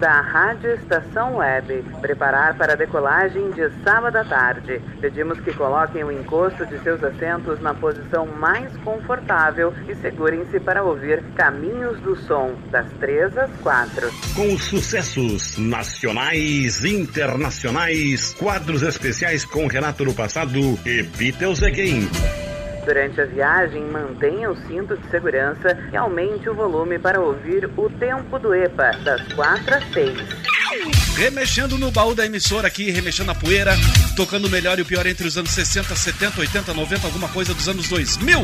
Da 0.00 0.22
Rádio 0.22 0.72
Estação 0.72 1.36
Web. 1.36 1.84
Preparar 2.00 2.56
para 2.56 2.72
a 2.72 2.76
decolagem 2.76 3.50
de 3.50 3.70
sábado 3.84 4.16
à 4.16 4.24
tarde. 4.24 4.80
Pedimos 4.98 5.38
que 5.40 5.52
coloquem 5.52 6.02
o 6.02 6.10
encosto 6.10 6.64
de 6.66 6.78
seus 6.78 7.04
assentos 7.04 7.60
na 7.60 7.74
posição 7.74 8.26
mais 8.26 8.74
confortável 8.78 9.72
e 9.86 9.94
segurem-se 9.96 10.58
para 10.58 10.82
ouvir 10.82 11.22
Caminhos 11.36 12.00
do 12.00 12.16
Som, 12.16 12.54
das 12.70 12.90
3 12.94 13.36
às 13.36 13.50
4. 13.58 14.10
Com 14.34 14.54
os 14.54 14.64
sucessos 14.64 15.58
nacionais, 15.58 16.82
internacionais, 16.84 18.32
quadros 18.38 18.82
especiais 18.82 19.44
com 19.44 19.66
Renato 19.66 20.04
no 20.04 20.14
passado 20.14 20.58
e 20.86 21.02
Beatles 21.02 21.62
Again. 21.62 22.08
Durante 22.84 23.20
a 23.20 23.26
viagem, 23.26 23.82
mantenha 23.84 24.50
o 24.50 24.56
cinto 24.66 24.96
de 24.96 25.08
segurança 25.10 25.76
e 25.92 25.96
aumente 25.96 26.48
o 26.48 26.54
volume 26.54 26.98
para 26.98 27.20
ouvir 27.20 27.70
o 27.76 27.90
tempo 27.90 28.38
do 28.38 28.54
EPA, 28.54 28.92
das 29.04 29.32
4 29.32 29.74
às 29.74 29.84
6. 29.92 30.18
Remexendo 31.16 31.76
no 31.76 31.90
baú 31.90 32.14
da 32.14 32.24
emissora 32.24 32.68
aqui, 32.68 32.90
remexendo 32.90 33.30
a 33.30 33.34
poeira, 33.34 33.72
tocando 34.16 34.46
o 34.46 34.50
melhor 34.50 34.78
e 34.78 34.82
o 34.82 34.86
pior 34.86 35.06
entre 35.06 35.26
os 35.26 35.36
anos 35.36 35.50
60, 35.50 35.94
70, 35.94 36.40
80, 36.40 36.72
90, 36.72 37.06
alguma 37.06 37.28
coisa 37.28 37.52
dos 37.52 37.68
anos 37.68 37.88
2000. 37.88 38.38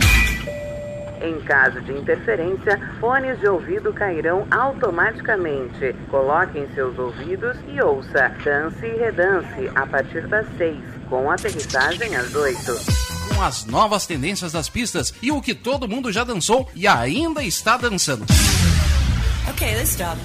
Em 1.23 1.41
caso 1.41 1.81
de 1.81 1.93
interferência, 1.93 2.79
fones 3.01 3.41
de 3.41 3.49
ouvido 3.49 3.93
cairão 3.93 4.47
automaticamente. 4.51 5.95
Coloque 6.11 6.59
em 6.59 6.69
seus 6.75 6.99
ouvidos 6.99 7.57
e 7.69 7.81
ouça 7.81 8.31
Dance 8.45 8.85
e 8.85 8.97
Redance 8.99 9.71
a 9.75 9.87
partir 9.87 10.27
das 10.27 10.47
6, 10.59 10.77
com 11.09 11.31
aterrissagem 11.31 12.15
às 12.15 12.35
8 12.35 13.06
com 13.37 13.43
as 13.43 13.67
novas 13.67 14.07
tendências 14.07 14.51
das 14.51 14.67
pistas 14.67 15.13
e 15.21 15.31
o 15.31 15.43
que 15.43 15.55
todo 15.55 15.87
mundo 15.87 16.11
já 16.11 16.25
dançou 16.25 16.67
e 16.75 16.89
ainda 16.89 17.43
está 17.43 17.77
dançando. 17.77 18.25
Ok, 19.51 19.75
let's 19.75 19.91
stop. 19.91 20.19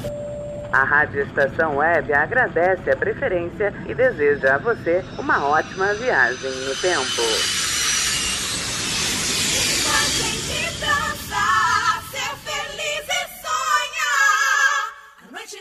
A 0.71 0.85
Rádio 0.85 1.23
Estação 1.23 1.75
Web 1.75 2.13
agradece 2.13 2.89
a 2.89 2.95
preferência 2.95 3.73
e 3.85 3.93
deseja 3.93 4.55
a 4.55 4.57
você 4.59 5.03
uma 5.19 5.43
ótima 5.45 5.93
viagem 5.95 6.51
no 6.51 6.75
tempo. 6.77 7.21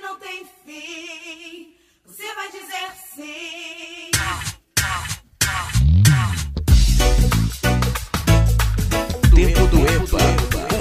não 0.01 0.17
tem 0.19 0.47
fim. 0.65 1.75
Você 2.07 2.35
vai 2.35 2.51
dizer 2.51 2.91
sim. 3.15 4.20
Tempo 9.41 9.67
do 9.69 9.79
EPA. 9.87 10.19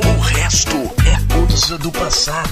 O 0.05 0.19
resto 0.19 0.75
é 1.07 1.33
coisa 1.33 1.77
do 1.77 1.89
passado. 1.93 2.49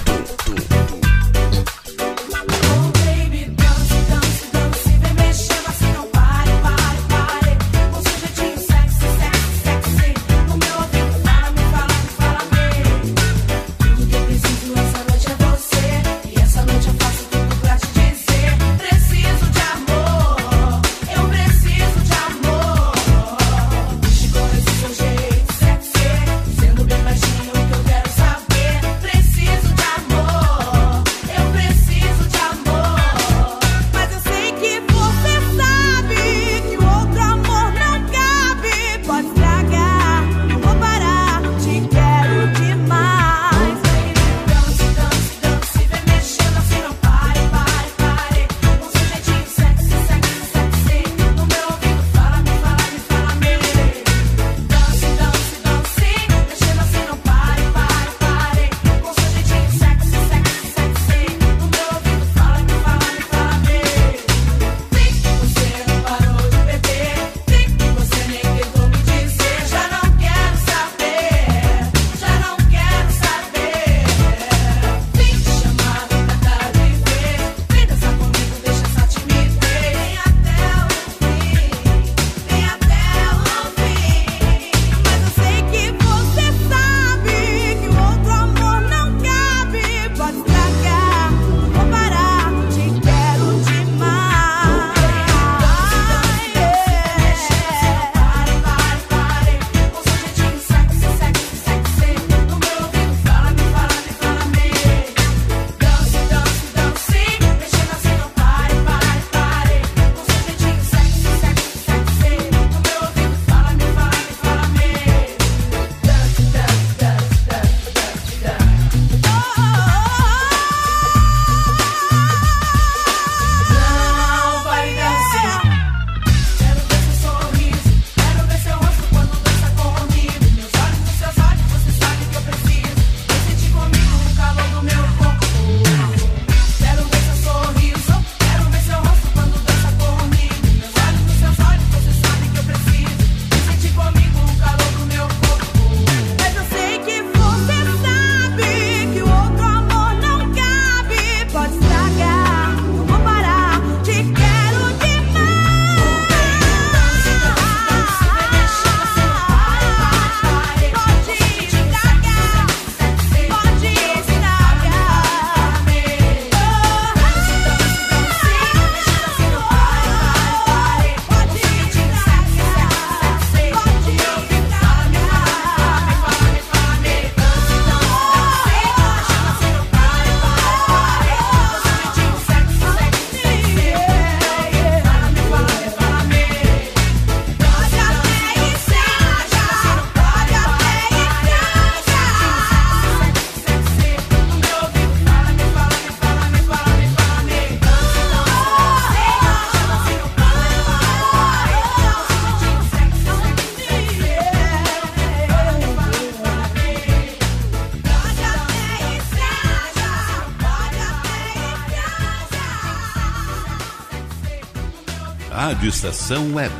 Rádio 215.78 215.90
Estação 215.90 216.54
Web. 216.54 216.74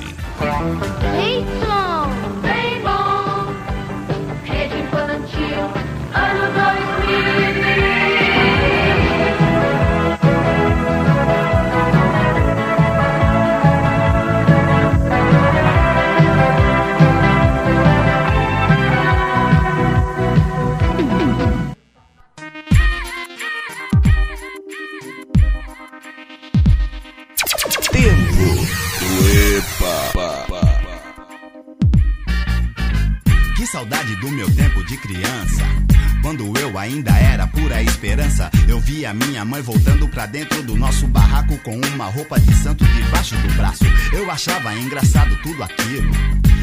Ei, 1.23 1.68
achava 44.39 44.73
engraçado 44.77 45.37
tudo 45.43 45.65
aquilo. 45.65 46.13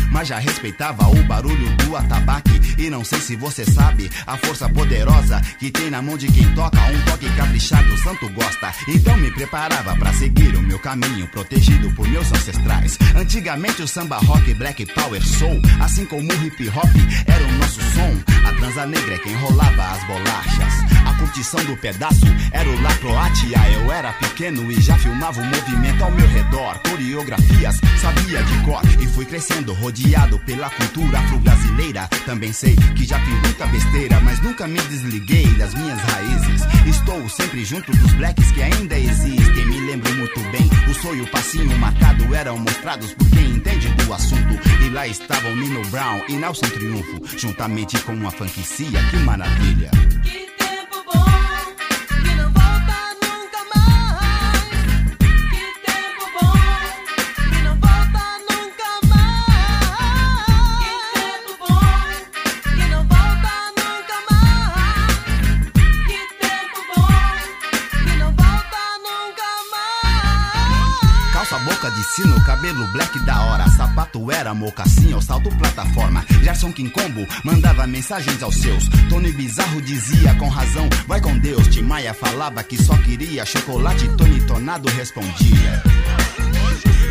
Mas 0.10 0.30
já 0.30 0.40
respeitava 0.40 1.10
o 1.10 1.24
barulho 1.24 1.76
do 1.76 1.98
atabaque. 1.98 2.62
E 2.78 2.90
não 2.90 3.04
sei 3.04 3.20
se 3.20 3.36
você 3.36 3.66
sabe 3.66 4.10
a 4.26 4.38
força 4.38 4.70
poderosa 4.70 5.42
que 5.60 5.70
tem 5.70 5.90
na 5.90 6.02
mão 6.02 6.18
de 6.18 6.28
quem 6.28 6.54
toca. 6.56 6.80
Um 6.80 7.02
toque 7.02 7.30
caprichado, 7.36 7.94
o 7.94 7.98
santo 7.98 8.30
gosta. 8.30 8.74
Então 8.88 9.18
me 9.18 9.30
preparava 9.30 9.94
pra 9.98 10.14
seguir 10.14 10.56
o 10.56 10.62
meu 10.62 10.80
caminho, 10.80 11.28
protegido 11.28 11.92
por 11.92 12.08
meus 12.08 12.32
ancestrais. 12.32 12.98
Antigamente 13.14 13.82
o 13.82 13.88
samba 13.88 14.20
rock, 14.20 14.54
black 14.54 14.86
power 14.94 15.22
soul, 15.22 15.62
assim 15.82 16.06
como 16.06 16.32
o 16.32 16.46
hip 16.46 16.70
hop, 16.70 16.96
era 17.28 17.46
o 17.46 17.52
nosso 17.58 17.82
som. 17.82 18.48
A 18.48 18.54
transa 18.54 18.86
negra 18.86 19.16
é 19.16 19.18
quem 19.18 19.36
rolava 19.36 19.84
as 19.84 20.04
bolachas. 20.08 21.05
Curtição 21.36 21.66
do 21.66 21.76
pedaço 21.76 22.26
era 22.54 22.70
o 22.70 22.82
La 22.82 22.96
Croatia. 22.96 23.58
Eu 23.74 23.92
era 23.92 24.14
pequeno 24.14 24.72
e 24.72 24.80
já 24.80 24.98
filmava 24.98 25.42
o 25.42 25.44
movimento 25.44 26.02
ao 26.02 26.10
meu 26.10 26.26
redor. 26.30 26.80
Coreografias 26.90 27.76
sabia 28.00 28.42
de 28.42 28.64
cor 28.64 28.82
e 29.02 29.06
fui 29.08 29.26
crescendo 29.26 29.74
rodeado 29.74 30.40
pela 30.40 30.70
cultura 30.70 31.20
afro-brasileira. 31.20 32.08
Também 32.26 32.54
sei 32.54 32.78
que 32.96 33.04
já 33.04 33.20
fiz 33.20 33.38
muita 33.42 33.68
besteira, 33.68 34.22
mas 34.22 34.40
nunca 34.40 34.66
me 34.66 34.80
desliguei 34.84 35.46
das 35.56 35.74
minhas 35.74 36.00
raízes. 36.00 36.62
Estou 36.88 37.28
sempre 37.28 37.66
junto 37.66 37.92
dos 37.92 38.14
blacks 38.14 38.52
que 38.52 38.62
ainda 38.62 38.98
existem. 38.98 39.66
Me 39.66 39.82
lembro 39.82 40.16
muito 40.16 40.40
bem, 40.52 40.70
o 40.90 40.94
sonho, 40.94 41.26
o 41.26 41.32
passinho 41.32 41.78
marcado 41.80 42.34
eram 42.34 42.58
mostrados 42.60 43.14
por 43.14 43.30
quem 43.32 43.50
entende 43.50 43.90
do 43.90 44.14
assunto. 44.14 44.58
E 44.82 44.90
lá 44.90 45.06
estavam 45.06 45.54
Nino 45.54 45.86
Brown 45.90 46.22
e 46.30 46.38
Nelson 46.38 46.68
Triunfo, 46.68 47.38
juntamente 47.38 48.00
com 48.04 48.14
uma 48.14 48.32
franquicia. 48.32 49.04
Que 49.12 49.18
maravilha! 49.18 49.92
Sapato 74.16 74.32
era 74.32 74.54
mocassim 74.54 75.14
ou 75.14 75.22
salto 75.22 75.50
plataforma. 75.58 76.26
Gerson 76.42 76.72
Quincombo 76.72 77.28
mandava 77.44 77.86
mensagens 77.86 78.42
aos 78.42 78.56
seus. 78.56 78.88
Tony 79.10 79.32
Bizarro 79.32 79.82
dizia 79.82 80.34
com 80.36 80.48
razão: 80.48 80.88
Vai 81.08 81.20
com 81.20 81.38
Deus. 81.38 81.68
Tim 81.68 81.82
Maia 81.82 82.14
falava 82.14 82.64
que 82.64 82.82
só 82.82 82.96
queria 82.98 83.46
chocolate. 83.46 84.08
Tony 84.18 84.40
Tornado 84.46 84.88
respondia. 84.90 85.84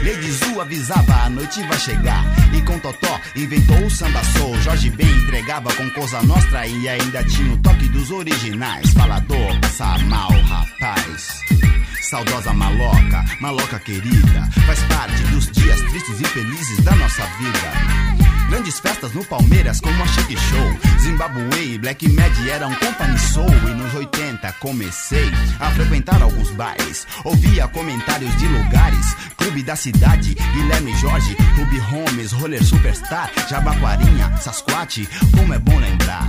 Lady 0.02 0.32
Zu 0.32 0.60
avisava, 0.60 1.24
a 1.24 1.30
noite 1.30 1.62
vai 1.64 1.78
chegar. 1.78 2.24
E 2.54 2.62
com 2.62 2.78
Totó 2.78 3.20
inventou 3.36 3.84
o 3.84 3.90
samba 3.90 4.22
soul. 4.24 4.56
Jorge 4.62 4.90
Ben 4.90 5.08
entregava 5.08 5.72
com 5.74 5.90
Cosa 5.90 6.22
Nostra 6.22 6.66
e 6.66 6.88
ainda 6.88 7.22
tinha 7.24 7.52
o 7.52 7.58
toque 7.58 7.88
dos 7.88 8.10
originais. 8.10 8.90
Falador, 8.92 9.60
passa 9.60 9.98
mal, 10.04 10.30
rapaz. 10.42 11.63
Saudosa 12.04 12.52
maloca, 12.52 13.24
maloca 13.40 13.78
querida, 13.78 14.46
faz 14.66 14.78
parte 14.84 15.22
dos 15.32 15.50
dias 15.50 15.80
tristes 15.80 16.20
e 16.20 16.24
felizes 16.24 16.84
da 16.84 16.94
nossa 16.96 17.22
vida. 17.38 18.13
Grandes 18.54 18.78
festas 18.78 19.12
no 19.12 19.24
Palmeiras 19.24 19.80
como 19.80 20.00
a 20.00 20.06
Chic 20.06 20.30
Show. 20.38 21.00
Zimbabwe 21.00 21.74
e 21.74 21.76
Black 21.76 22.08
Mad 22.10 22.32
eram 22.48 22.72
company 22.76 23.18
soul. 23.18 23.50
E 23.68 23.74
nos 23.74 23.92
80 23.92 24.52
comecei 24.60 25.28
a 25.58 25.72
frequentar 25.72 26.22
alguns 26.22 26.50
bares. 26.50 27.04
Ouvia 27.24 27.66
comentários 27.66 28.32
de 28.36 28.46
lugares. 28.46 29.16
Clube 29.36 29.64
da 29.64 29.74
Cidade, 29.74 30.34
Guilherme 30.54 30.96
Jorge, 30.98 31.34
Clube 31.34 31.78
Holmes, 31.78 32.32
Roller 32.32 32.64
Superstar, 32.64 33.30
Jabaquarinha, 33.48 34.36
Sasquatch, 34.38 35.00
como 35.36 35.52
é 35.52 35.58
bom 35.58 35.78
lembrar. 35.78 36.26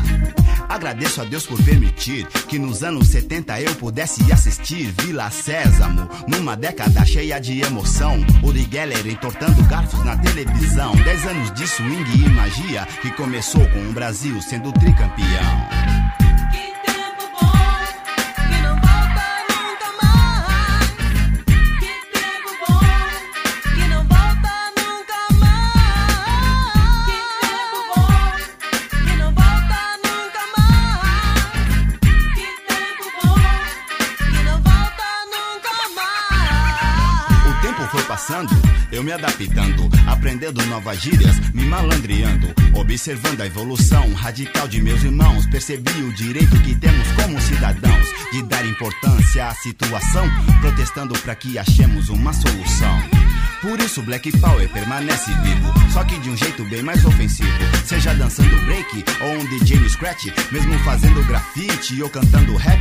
Agradeço 0.67 1.21
a 1.21 1.23
Deus 1.23 1.45
por 1.45 1.61
permitir 1.63 2.25
que 2.49 2.59
nos 2.59 2.83
anos 2.83 3.07
70 3.07 3.61
eu 3.61 3.73
pudesse 3.75 4.29
assistir 4.33 4.93
Vila 4.99 5.29
Sésamo, 5.29 6.09
numa 6.27 6.57
década 6.57 7.05
cheia 7.05 7.39
de 7.39 7.61
emoção. 7.61 8.17
Uri 8.43 8.67
Geller 8.69 9.07
entortando 9.07 9.63
garfos 9.63 10.03
na 10.03 10.17
televisão. 10.17 10.93
Dez 10.95 11.25
anos 11.25 11.53
de 11.53 11.67
swing 11.67 12.14
e 12.15 12.29
magia 12.29 12.87
que 13.01 13.11
começou 13.11 13.67
com 13.69 13.79
o 13.79 13.93
Brasil 13.93 14.41
sendo 14.41 14.71
tricampeão. 14.71 15.84
Me 39.05 39.11
adaptando, 39.11 39.87
aprendendo 40.07 40.65
novas 40.65 40.99
gírias, 40.99 41.37
me 41.53 41.63
malandreando, 41.65 42.47
observando 42.73 43.39
a 43.41 43.45
evolução 43.45 44.11
radical 44.13 44.67
de 44.67 44.81
meus 44.81 45.03
irmãos. 45.03 45.45
Percebi 45.45 45.91
o 46.01 46.11
direito 46.13 46.59
que 46.61 46.73
temos 46.73 47.07
como 47.11 47.39
cidadãos 47.39 48.07
de 48.31 48.41
dar 48.41 48.65
importância 48.65 49.47
à 49.47 49.53
situação, 49.53 50.25
protestando 50.59 51.13
para 51.19 51.35
que 51.35 51.59
achemos 51.59 52.09
uma 52.09 52.33
solução. 52.33 53.34
Por 53.65 53.79
isso 53.79 54.03
Black 54.03 54.31
Power 54.37 54.69
permanece 54.69 55.33
vivo, 55.41 55.73
só 55.91 56.03
que 56.03 56.19
de 56.19 56.29
um 56.29 56.37
jeito 56.37 56.63
bem 56.65 56.83
mais 56.83 57.03
ofensivo. 57.03 57.49
Seja 57.83 58.13
dançando 58.13 58.55
break 58.65 59.03
ou 59.21 59.31
um 59.41 59.45
DJ 59.47 59.79
no 59.79 59.89
scratch, 59.89 60.27
mesmo 60.51 60.77
fazendo 60.83 61.25
grafite 61.25 61.99
ou 61.99 62.07
cantando 62.07 62.55
rap. 62.57 62.79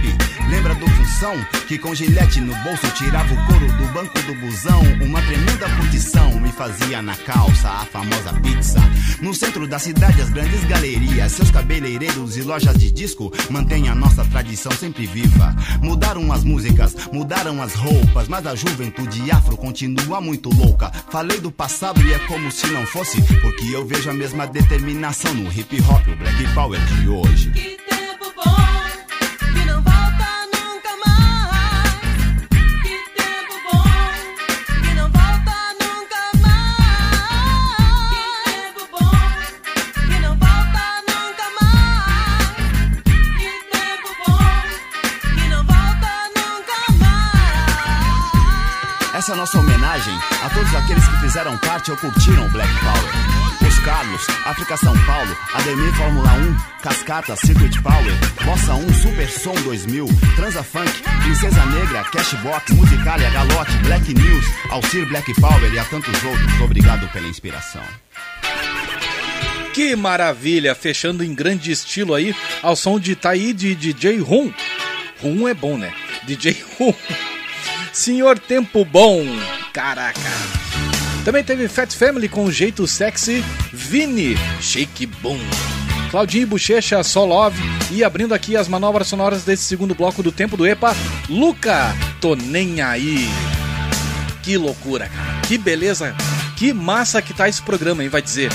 Lembra 0.51 0.74
do 0.74 0.87
função 0.87 1.35
que 1.66 1.78
com 1.78 1.95
gilete 1.95 2.39
no 2.43 2.55
bolso 2.57 2.87
tirava 2.99 3.32
o 3.32 3.47
couro 3.47 3.66
do 3.66 3.93
banco 3.95 4.20
do 4.24 4.35
busão? 4.35 4.82
Uma 5.03 5.22
tremenda 5.22 5.70
curtição 5.74 6.39
me 6.39 6.53
fazia 6.53 7.01
na 7.01 7.16
calça 7.16 7.66
a 7.66 7.87
famosa 7.87 8.35
pizza. 8.43 8.80
No 9.22 9.32
centro 9.32 9.66
da 9.66 9.78
cidade, 9.78 10.20
as 10.20 10.28
grandes 10.28 10.64
galerias, 10.64 11.32
seus 11.32 11.51
cabeleireiros 11.51 12.37
e 12.37 12.43
lojas 12.43 12.76
de 12.76 12.91
disco 12.91 13.32
mantêm 13.49 13.89
a 13.89 13.95
nossa 13.95 14.22
tradição 14.26 14.70
sempre 14.72 15.07
viva. 15.07 15.57
Mudaram 15.80 16.30
as 16.30 16.45
músicas, 16.45 16.95
mudaram 17.11 17.62
as 17.62 17.72
roupas, 17.72 18.28
mas 18.28 18.47
a 18.47 18.55
juventude 18.55 19.30
afro 19.30 19.57
continua 19.57 20.20
muito 20.20 20.51
louca. 20.55 20.74
Falei 21.11 21.41
do 21.41 21.51
passado 21.51 22.01
e 22.01 22.12
é 22.12 22.18
como 22.27 22.51
se 22.51 22.66
não 22.68 22.85
fosse, 22.87 23.20
porque 23.41 23.64
eu 23.72 23.87
vejo 23.87 24.11
a 24.11 24.14
mesma 24.14 24.47
determinação 24.47 25.33
no 25.35 25.51
hip 25.53 25.81
hop, 25.83 26.07
o 26.09 26.16
black 26.16 26.55
power 26.55 26.81
de 26.81 27.09
hoje. 27.09 27.75
Essa 49.25 49.33
é 49.33 49.37
nossa 49.37 49.59
homenagem 49.59 50.14
a 50.43 50.51
todos 50.51 50.75
aqueles 50.75 51.09
que 51.09 51.20
fizeram 51.20 51.57
parte 51.57 51.91
ou 51.91 51.97
curtiram 51.97 52.47
Black 52.51 52.70
Power. 52.81 53.66
Os 53.66 53.79
Carlos, 53.79 54.27
África 54.45 54.77
São 54.77 54.93
Paulo, 55.07 55.35
Ademir 55.55 55.95
Fórmula 55.95 56.31
1, 56.31 56.83
Cascata, 56.83 57.35
Circuit 57.35 57.81
Power, 57.81 58.12
Bossa 58.45 58.75
1, 58.75 58.93
Super 58.93 59.31
Som 59.31 59.55
2000, 59.62 60.07
Transa 60.37 60.62
Funk, 60.62 60.93
Princesa 61.22 61.64
Negra, 61.64 62.05
Cashbox, 62.05 62.70
Musicalia, 62.72 63.31
Galote, 63.31 63.72
Black 63.85 64.12
News, 64.12 64.45
Alcir 64.68 65.09
Black 65.09 65.33
Power 65.41 65.72
e 65.72 65.79
a 65.79 65.85
tantos 65.87 66.22
outros. 66.22 66.61
Obrigado 66.61 67.11
pela 67.11 67.27
inspiração. 67.27 67.83
Que 69.72 69.97
maravilha! 69.97 70.75
Fechando 70.75 71.25
em 71.25 71.35
grande 71.35 71.72
estilo 71.72 72.12
aí, 72.12 72.37
ao 72.62 72.77
som 72.77 73.01
de 73.01 73.16
Taí 73.16 73.55
de 73.55 73.75
DJ 73.75 74.18
Rum. 74.18 74.53
Rum 75.22 75.49
é 75.49 75.55
bom, 75.55 75.79
né? 75.79 75.95
DJ 76.27 76.62
Rum. 76.79 76.93
Senhor 77.95 78.41
Tempo 78.41 78.85
Bom. 78.85 79.25
Caraca. 79.73 80.21
Também 81.25 81.45
teve 81.45 81.69
Fat 81.69 81.95
Family 81.95 82.29
com 82.29 82.51
jeito 82.51 82.89
sexy. 82.89 83.43
Vini, 83.73 84.37
Shake 84.61 85.07
Boom. 85.07 85.39
Claudinho 86.11 86.43
e 86.43 86.47
Bochecha, 86.47 87.03
Só 87.05 87.25
Love. 87.25 87.63
E 87.93 88.03
abrindo 88.03 88.35
aqui 88.35 88.57
as 88.57 88.67
manobras 88.67 89.07
sonoras 89.07 89.45
desse 89.45 89.63
segundo 89.63 89.95
bloco 89.95 90.25
do 90.25 90.33
Tempo 90.33 90.57
do 90.57 90.67
EPA, 90.67 90.95
Luca, 91.31 91.95
Tô 92.21 92.35
Nem 92.35 92.83
Aí. 92.83 93.29
Que 94.43 94.59
loucura, 94.59 95.09
cara. 95.09 95.41
Que 95.43 95.57
beleza. 95.57 96.15
Que 96.57 96.73
massa 96.73 97.23
que 97.23 97.33
tá 97.33 97.49
esse 97.49 97.63
programa, 97.63 98.03
hein? 98.03 98.09
Vai 98.09 98.21
dizer. 98.21 98.51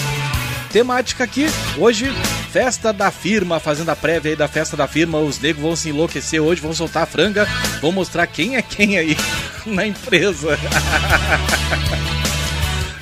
Temática 0.71 1.23
aqui, 1.23 1.47
hoje, 1.77 2.13
festa 2.51 2.93
da 2.93 3.09
firma, 3.09 3.59
fazendo 3.59 3.89
a 3.89 3.95
prévia 3.95 4.31
aí 4.31 4.35
da 4.35 4.47
festa 4.47 4.77
da 4.77 4.87
firma. 4.87 5.17
Os 5.17 5.39
negros 5.39 5.63
vão 5.63 5.75
se 5.75 5.89
enlouquecer 5.89 6.39
hoje, 6.41 6.61
vão 6.61 6.73
soltar 6.73 7.03
a 7.03 7.07
franga, 7.07 7.47
vão 7.81 7.91
mostrar 7.91 8.27
quem 8.27 8.55
é 8.55 8.61
quem 8.61 8.97
aí 8.97 9.17
na 9.65 9.85
empresa. 9.87 10.59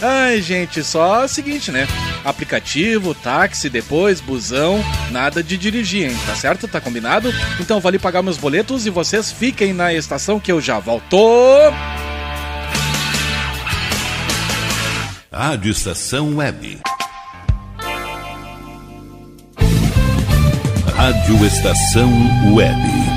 Ai, 0.02 0.42
gente, 0.42 0.84
só 0.84 1.26
o 1.26 1.28
seguinte, 1.28 1.72
né? 1.72 1.88
Aplicativo, 2.24 3.16
táxi, 3.16 3.68
depois, 3.68 4.22
busão, 4.22 4.84
nada 5.12 5.42
de 5.42 5.58
dirigir, 5.58 6.10
hein? 6.10 6.18
Tá 6.26 6.36
certo? 6.36 6.68
Tá 6.68 6.80
combinado? 6.80 7.34
Então 7.60 7.80
vou 7.80 7.90
ali 7.90 7.98
pagar 7.98 8.22
meus 8.22 8.38
boletos 8.38 8.86
e 8.86 8.92
vocês 8.92 9.32
fiquem 9.32 9.74
na 9.74 9.94
estação 9.94 10.40
que 10.40 10.52
eu 10.52 10.62
já 10.62 10.80
volto. 10.80 11.18
Rádio 15.32 15.72
Estação 15.72 16.38
Web. 16.38 16.80
Rádio 21.08 21.46
Estação 21.46 22.12
Web. 22.54 23.17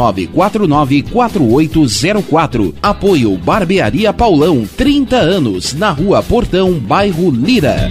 51999494804. 0.00 2.74
Apoio 2.82 3.36
Barbearia 3.36 4.12
Paulão, 4.12 4.66
30 4.76 5.16
anos, 5.16 5.72
na 5.74 5.90
Rua 5.90 6.20
Portão, 6.22 6.74
bairro 6.74 7.30
Lira. 7.30 7.90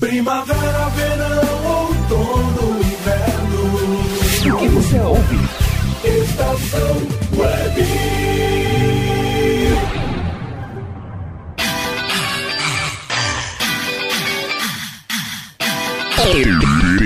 Primavera, 0.00 0.88
verão, 0.88 1.66
outono, 1.66 2.80
inverno. 2.80 4.54
O 4.54 4.58
que 4.58 4.68
você 4.68 5.00
ouve? 5.00 5.36
Estação 6.04 6.96
Web. 7.36 8.28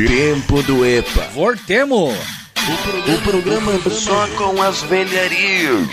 Tempo 0.07 0.63
do 0.63 0.87
EPA. 0.87 1.29
Voltemos! 1.35 2.15
O 2.15 3.23
programa 3.23 3.73
só 3.91 4.29
com 4.37 4.63
as 4.63 4.83
velharias. 4.83 5.89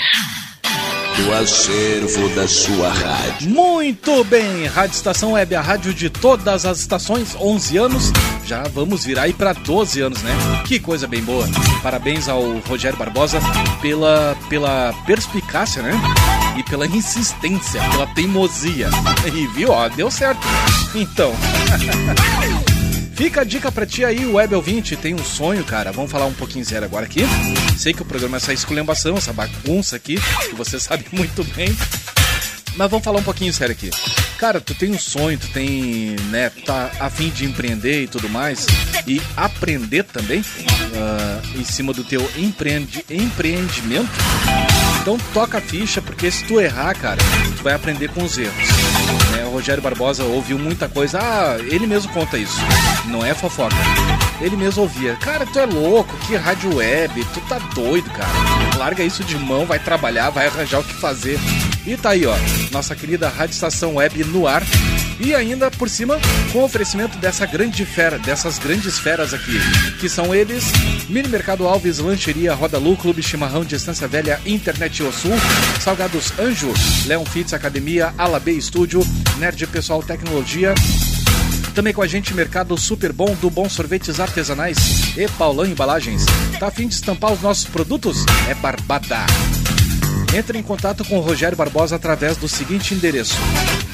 Do 1.17 1.33
acervo 1.33 2.29
da 2.29 2.47
sua 2.47 2.89
rádio. 2.89 3.49
Muito 3.49 4.23
bem, 4.25 4.65
Rádio 4.67 4.95
Estação 4.95 5.33
Web, 5.33 5.55
a 5.55 5.61
rádio 5.61 5.93
de 5.93 6.09
todas 6.09 6.65
as 6.65 6.79
estações, 6.79 7.35
11 7.39 7.77
anos. 7.77 8.11
Já 8.45 8.63
vamos 8.63 9.03
virar 9.03 9.23
aí 9.23 9.33
para 9.33 9.53
12 9.53 10.01
anos, 10.01 10.21
né? 10.21 10.31
Que 10.65 10.79
coisa 10.79 11.07
bem 11.07 11.21
boa. 11.21 11.47
Parabéns 11.81 12.27
ao 12.27 12.59
Rogério 12.59 12.97
Barbosa 12.97 13.39
pela, 13.81 14.35
pela 14.49 14.93
perspicácia, 15.05 15.81
né? 15.81 15.93
E 16.57 16.63
pela 16.63 16.85
insistência, 16.85 17.81
pela 17.91 18.07
teimosia. 18.07 18.89
E 19.33 19.47
viu, 19.47 19.71
ó, 19.71 19.87
deu 19.89 20.09
certo. 20.11 20.41
Então. 20.95 21.33
Fica 23.19 23.41
a 23.41 23.43
dica 23.43 23.69
pra 23.69 23.85
ti 23.85 24.05
aí, 24.05 24.25
web 24.25 24.55
ouvinte, 24.55 24.95
tem 24.95 25.13
um 25.13 25.21
sonho, 25.25 25.65
cara. 25.65 25.91
Vamos 25.91 26.09
falar 26.09 26.25
um 26.25 26.33
pouquinho 26.33 26.63
sério 26.63 26.85
agora 26.85 27.05
aqui. 27.05 27.19
Sei 27.77 27.93
que 27.93 28.01
o 28.01 28.05
programa 28.05 28.37
é 28.37 28.39
essa 28.39 28.53
esculhambação, 28.53 29.17
essa 29.17 29.33
bagunça 29.33 29.97
aqui, 29.97 30.15
que 30.49 30.55
você 30.55 30.79
sabe 30.79 31.03
muito 31.11 31.43
bem. 31.53 31.67
Mas 32.77 32.89
vamos 32.89 33.03
falar 33.03 33.19
um 33.19 33.23
pouquinho 33.23 33.51
sério 33.53 33.73
aqui. 33.73 33.89
Cara, 34.37 34.61
tu 34.61 34.73
tem 34.73 34.91
um 34.91 34.97
sonho, 34.97 35.37
tu 35.37 35.49
tem, 35.49 36.15
né, 36.29 36.49
tá 36.65 36.91
a 36.97 37.09
fim 37.09 37.29
de 37.29 37.43
empreender 37.43 38.03
e 38.03 38.07
tudo 38.07 38.29
mais, 38.29 38.65
e 39.05 39.21
aprender 39.35 40.03
também 40.05 40.41
ah, 40.95 41.41
em 41.57 41.65
cima 41.65 41.91
do 41.91 42.05
teu 42.05 42.21
empreende, 42.37 43.03
empreendimento. 43.09 44.09
Então 45.01 45.17
toca 45.33 45.57
a 45.57 45.61
ficha, 45.61 46.01
porque 46.01 46.31
se 46.31 46.45
tu 46.45 46.57
errar, 46.57 46.95
cara, 46.95 47.21
tu 47.57 47.63
vai 47.63 47.73
aprender 47.73 48.07
com 48.11 48.23
os 48.23 48.37
erros. 48.37 48.55
né? 49.33 49.48
Rogério 49.59 49.83
Barbosa 49.83 50.23
ouviu 50.23 50.57
muita 50.57 50.87
coisa. 50.87 51.19
Ah, 51.21 51.57
ele 51.59 51.85
mesmo 51.85 52.13
conta 52.13 52.37
isso. 52.37 52.57
Não 53.07 53.25
é 53.25 53.33
fofoca. 53.33 53.75
Ele 54.39 54.55
mesmo 54.55 54.83
ouvia. 54.83 55.17
Cara, 55.17 55.45
tu 55.45 55.59
é 55.59 55.65
louco, 55.65 56.15
que 56.19 56.35
rádio 56.37 56.77
web, 56.77 57.25
tu 57.33 57.41
tá 57.41 57.59
doido, 57.75 58.09
cara. 58.11 58.29
Larga 58.77 59.03
isso 59.03 59.21
de 59.21 59.37
mão, 59.37 59.65
vai 59.65 59.77
trabalhar, 59.77 60.29
vai 60.29 60.47
arranjar 60.47 60.79
o 60.79 60.83
que 60.83 60.93
fazer. 60.93 61.37
E 61.85 61.97
tá 61.97 62.11
aí, 62.11 62.25
ó, 62.25 62.35
nossa 62.71 62.95
querida 62.95 63.27
Rádio 63.27 63.53
Estação 63.53 63.95
Web 63.95 64.23
no 64.25 64.47
ar. 64.47 64.63
E 65.19 65.35
ainda 65.35 65.69
por 65.69 65.89
cima, 65.89 66.17
com 66.53 66.59
o 66.59 66.63
oferecimento 66.63 67.17
dessa 67.17 67.45
grande 67.45 67.85
fera, 67.85 68.17
dessas 68.17 68.57
grandes 68.57 68.97
feras 68.97 69.33
aqui, 69.33 69.59
que 69.99 70.07
são 70.07 70.33
eles: 70.33 70.63
Mini 71.09 71.27
Mercado 71.27 71.67
Alves, 71.67 71.99
Lancheria, 71.99 72.53
Roda 72.53 72.77
Lu, 72.77 72.95
Clube 72.95 73.21
Chimarrão 73.21 73.65
de 73.65 73.75
Estância 73.75 74.07
Velha, 74.07 74.39
Internet 74.45 75.03
O 75.03 75.11
Sul, 75.11 75.33
Salgados 75.81 76.31
Anjo, 76.39 76.71
Leon 77.05 77.25
Fitz 77.25 77.53
Academia, 77.53 78.13
Alabê 78.17 78.53
Estúdio, 78.53 79.01
Nerd 79.49 79.65
Pessoal 79.65 80.03
Tecnologia, 80.03 80.75
também 81.73 81.91
com 81.91 82.03
a 82.03 82.07
gente, 82.07 82.35
Mercado 82.35 82.77
Super 82.77 83.11
Bom 83.11 83.33
do 83.41 83.49
Bom 83.49 83.67
Sorvetes 83.67 84.19
Artesanais 84.19 85.17
e 85.17 85.27
Paulão 85.27 85.65
Embalagens. 85.65 86.23
Tá 86.59 86.67
afim 86.67 86.87
de 86.87 86.93
estampar 86.93 87.33
os 87.33 87.41
nossos 87.41 87.65
produtos? 87.65 88.23
É 88.47 88.53
Barbada. 88.53 89.25
Entre 90.37 90.55
em 90.55 90.61
contato 90.61 91.03
com 91.03 91.17
o 91.17 91.21
Rogério 91.21 91.57
Barbosa 91.57 91.95
através 91.95 92.37
do 92.37 92.47
seguinte 92.47 92.93
endereço: 92.93 93.33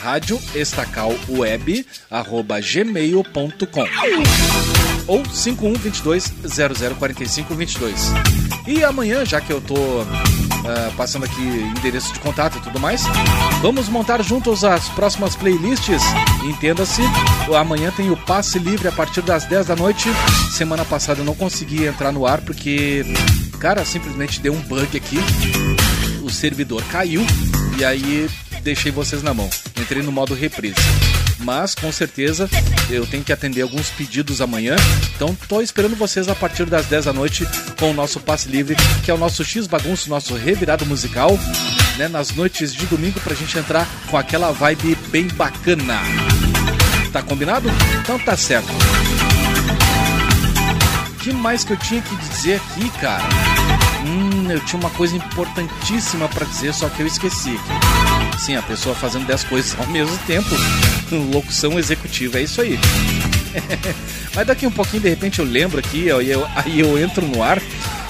rádio 0.00 0.40
estacalweb 0.54 1.86
arroba 2.10 2.60
gmail.com 2.60 4.77
ou 5.08 5.24
5122 5.24 6.32
0045 6.96 7.54
22 7.54 8.12
e 8.66 8.84
amanhã 8.84 9.24
já 9.24 9.40
que 9.40 9.52
eu 9.52 9.60
tô 9.60 9.74
ah, 10.64 10.92
passando 10.96 11.24
aqui 11.24 11.42
endereço 11.42 12.12
de 12.12 12.20
contato 12.20 12.58
e 12.58 12.60
tudo 12.60 12.78
mais 12.78 13.02
vamos 13.60 13.88
montar 13.88 14.22
juntos 14.22 14.62
as 14.62 14.88
próximas 14.90 15.34
playlists 15.34 16.02
entenda-se 16.44 17.02
amanhã 17.58 17.90
tem 17.90 18.10
o 18.10 18.16
passe 18.16 18.58
livre 18.58 18.86
a 18.86 18.92
partir 18.92 19.22
das 19.22 19.44
10 19.46 19.66
da 19.66 19.74
noite 19.74 20.08
semana 20.52 20.84
passada 20.84 21.22
eu 21.22 21.24
não 21.24 21.34
consegui 21.34 21.86
entrar 21.86 22.12
no 22.12 22.26
ar 22.26 22.40
porque 22.42 23.04
cara 23.58 23.84
simplesmente 23.84 24.40
deu 24.40 24.52
um 24.52 24.60
bug 24.60 24.96
aqui 24.96 25.18
o 26.22 26.30
servidor 26.30 26.84
caiu 26.92 27.22
e 27.78 27.84
aí 27.84 28.28
deixei 28.62 28.92
vocês 28.92 29.22
na 29.22 29.32
mão. 29.32 29.48
Entrei 29.80 30.02
no 30.02 30.12
modo 30.12 30.34
reprise. 30.34 30.76
Mas 31.38 31.74
com 31.74 31.90
certeza 31.92 32.48
eu 32.90 33.06
tenho 33.06 33.22
que 33.22 33.32
atender 33.32 33.62
alguns 33.62 33.90
pedidos 33.90 34.40
amanhã. 34.40 34.76
Então 35.14 35.36
tô 35.48 35.60
esperando 35.60 35.96
vocês 35.96 36.28
a 36.28 36.34
partir 36.34 36.66
das 36.66 36.86
10 36.86 37.04
da 37.06 37.12
noite 37.12 37.46
com 37.78 37.90
o 37.90 37.94
nosso 37.94 38.20
passe 38.20 38.48
livre, 38.48 38.76
que 39.04 39.10
é 39.10 39.14
o 39.14 39.18
nosso 39.18 39.44
X 39.44 39.66
bagunço, 39.66 40.10
nosso 40.10 40.34
revirado 40.34 40.84
musical, 40.86 41.30
né, 41.96 42.08
nas 42.08 42.30
noites 42.32 42.74
de 42.74 42.86
domingo 42.86 43.20
pra 43.20 43.34
gente 43.34 43.58
entrar 43.58 43.86
com 44.10 44.16
aquela 44.16 44.52
vibe 44.52 44.96
bem 45.10 45.28
bacana. 45.28 46.00
Tá 47.12 47.22
combinado? 47.22 47.68
Então 48.00 48.18
tá 48.18 48.36
certo. 48.36 48.68
Que 51.20 51.32
mais 51.32 51.64
que 51.64 51.72
eu 51.72 51.76
tinha 51.76 52.00
que 52.00 52.16
dizer 52.16 52.56
aqui, 52.56 52.90
cara? 53.00 53.24
Hum, 54.06 54.50
eu 54.50 54.60
tinha 54.60 54.80
uma 54.80 54.90
coisa 54.90 55.16
importantíssima 55.16 56.28
pra 56.28 56.46
dizer, 56.46 56.72
só 56.72 56.88
que 56.88 57.02
eu 57.02 57.06
esqueci. 57.06 57.58
Sim, 58.38 58.56
a 58.56 58.62
pessoa 58.62 58.94
fazendo 58.94 59.26
10 59.26 59.44
coisas 59.44 59.76
ao 59.78 59.86
mesmo 59.88 60.16
tempo. 60.26 60.48
Locução 61.32 61.78
executiva, 61.78 62.38
é 62.38 62.42
isso 62.42 62.60
aí. 62.60 62.78
Mas 64.34 64.46
daqui 64.46 64.66
um 64.66 64.70
pouquinho, 64.70 65.02
de 65.02 65.08
repente, 65.08 65.38
eu 65.40 65.44
lembro 65.44 65.78
aqui, 65.78 66.06
eu- 66.06 66.46
aí 66.54 66.78
eu 66.80 66.98
entro 66.98 67.26
no 67.26 67.42
ar 67.42 67.60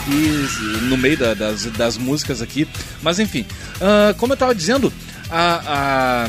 e 0.07 0.81
no 0.83 0.97
meio 0.97 1.17
da- 1.17 1.35
das, 1.35 1.65
das 1.67 1.97
músicas 1.97 2.43
aqui. 2.43 2.69
Mas 3.03 3.19
enfim, 3.19 3.47
ah, 3.81 4.15
como 4.19 4.33
eu 4.33 4.37
tava 4.37 4.55
dizendo, 4.55 4.93
a, 5.31 6.27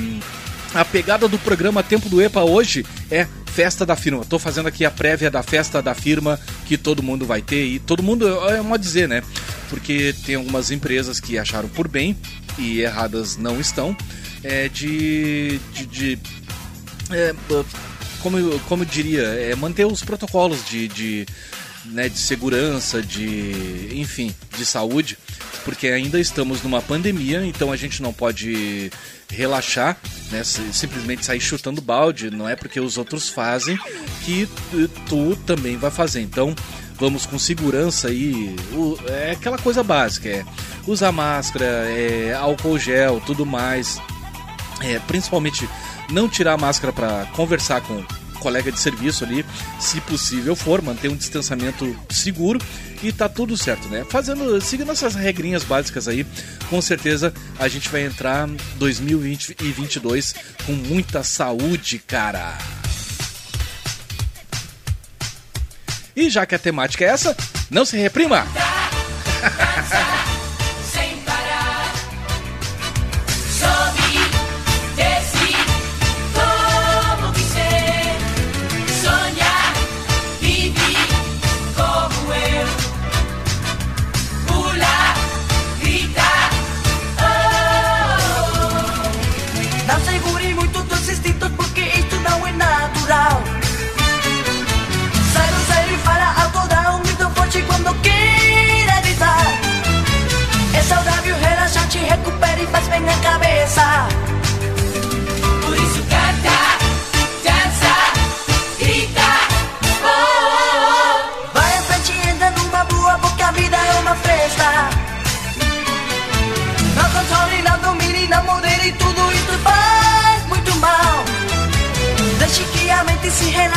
a, 0.75 0.79
a 0.81 0.85
pegada 0.85 1.27
do 1.27 1.37
programa 1.39 1.83
Tempo 1.83 2.07
do 2.09 2.21
EPA 2.21 2.41
hoje 2.41 2.85
é 3.11 3.27
festa 3.59 3.85
da 3.85 3.93
firma. 3.93 4.23
Tô 4.23 4.39
fazendo 4.39 4.69
aqui 4.69 4.85
a 4.85 4.91
prévia 4.91 5.29
da 5.29 5.43
festa 5.43 5.81
da 5.81 5.93
firma 5.93 6.39
que 6.65 6.77
todo 6.77 7.03
mundo 7.03 7.25
vai 7.25 7.41
ter 7.41 7.65
e 7.65 7.77
todo 7.77 8.01
mundo 8.01 8.25
é 8.25 8.61
uma 8.61 8.79
dizer, 8.79 9.05
né? 9.05 9.21
Porque 9.69 10.15
tem 10.25 10.35
algumas 10.35 10.71
empresas 10.71 11.19
que 11.19 11.37
acharam 11.37 11.67
por 11.67 11.85
bem 11.85 12.15
e 12.57 12.79
erradas 12.79 13.35
não 13.35 13.59
estão 13.59 13.93
é, 14.45 14.69
de, 14.69 15.59
de, 15.73 15.85
de 15.87 16.19
é, 17.11 17.35
como, 18.21 18.59
como 18.61 18.83
eu 18.83 18.87
diria, 18.87 19.23
é 19.23 19.53
manter 19.55 19.85
os 19.85 20.01
protocolos 20.05 20.65
de, 20.65 20.87
de, 20.87 21.25
né, 21.87 22.07
de 22.07 22.17
segurança, 22.17 23.01
de 23.01 23.89
enfim, 23.91 24.33
de 24.57 24.65
saúde, 24.65 25.17
porque 25.65 25.89
ainda 25.89 26.17
estamos 26.17 26.63
numa 26.63 26.81
pandemia, 26.81 27.45
então 27.45 27.73
a 27.73 27.75
gente 27.75 28.01
não 28.01 28.13
pode 28.13 28.89
relaxar, 29.29 29.97
né, 30.31 30.43
si- 30.43 30.73
simplesmente 30.73 31.25
sair 31.25 31.39
chutando 31.39 31.81
balde, 31.81 32.29
não 32.31 32.47
é 32.47 32.55
porque 32.55 32.79
os 32.79 32.97
outros 32.97 33.29
fazem 33.29 33.77
que 34.25 34.47
tu, 34.71 34.87
tu 35.07 35.35
também 35.45 35.77
vai 35.77 35.91
fazer. 35.91 36.21
Então 36.21 36.55
vamos 36.95 37.25
com 37.25 37.39
segurança 37.39 38.09
aí, 38.09 38.55
é 39.07 39.31
aquela 39.31 39.57
coisa 39.57 39.81
básica, 39.83 40.27
é 40.29 40.43
usar 40.85 41.11
máscara, 41.11 41.65
é, 41.65 42.33
álcool 42.33 42.77
gel, 42.79 43.21
tudo 43.25 43.45
mais. 43.45 44.01
É, 44.81 44.97
principalmente 44.99 45.67
não 46.09 46.27
tirar 46.29 46.53
a 46.53 46.57
máscara 46.57 46.91
para 46.93 47.25
conversar 47.35 47.81
com 47.81 48.03
colega 48.39 48.71
de 48.71 48.79
serviço 48.79 49.23
ali, 49.23 49.45
se 49.79 50.01
possível 50.01 50.55
for, 50.55 50.81
manter 50.81 51.09
um 51.09 51.15
distanciamento 51.15 51.95
seguro 52.09 52.59
e 53.03 53.11
tá 53.11 53.29
tudo 53.29 53.55
certo, 53.55 53.87
né? 53.87 54.05
Fazendo, 54.09 54.59
seguindo 54.61 54.91
essas 54.91 55.15
regrinhas 55.15 55.63
básicas 55.63 56.07
aí, 56.07 56.25
com 56.69 56.81
certeza 56.81 57.33
a 57.57 57.67
gente 57.67 57.89
vai 57.89 58.03
entrar 58.03 58.47
2022 58.77 60.35
com 60.65 60.73
muita 60.73 61.23
saúde, 61.23 61.99
cara. 61.99 62.57
E 66.15 66.29
já 66.29 66.45
que 66.45 66.55
a 66.55 66.59
temática 66.59 67.05
é 67.05 67.07
essa, 67.07 67.35
não 67.69 67.85
se 67.85 67.95
reprima! 67.95 68.45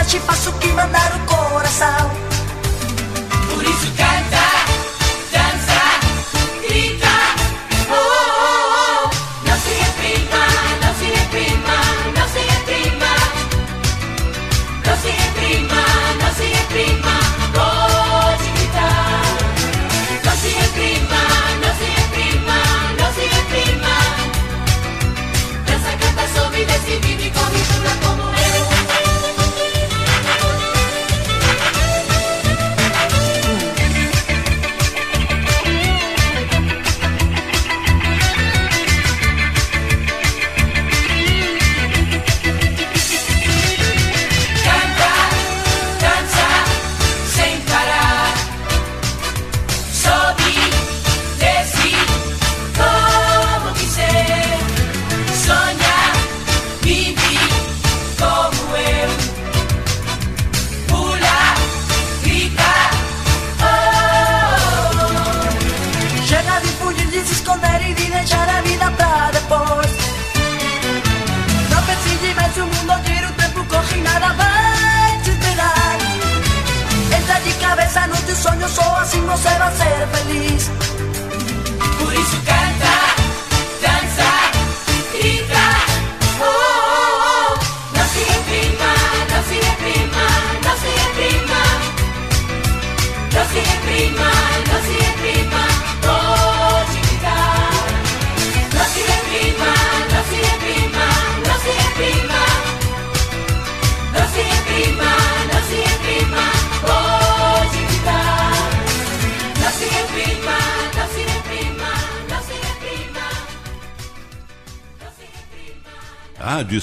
te 0.05 0.19
faço 0.21 0.53
que 0.55 0.69
mandar 0.69 1.13
o 1.17 1.27
coração. 1.27 2.12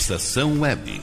Estação 0.10 0.62
Web. 0.62 0.99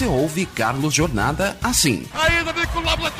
você 0.00 0.06
ouve 0.06 0.46
Carlos 0.46 0.94
Jornada 0.94 1.58
assim. 1.62 2.06
Ainda 2.14 2.54
vem 2.54 2.66
com 2.68 2.78
o 2.78 2.82
Lobla 2.82 3.12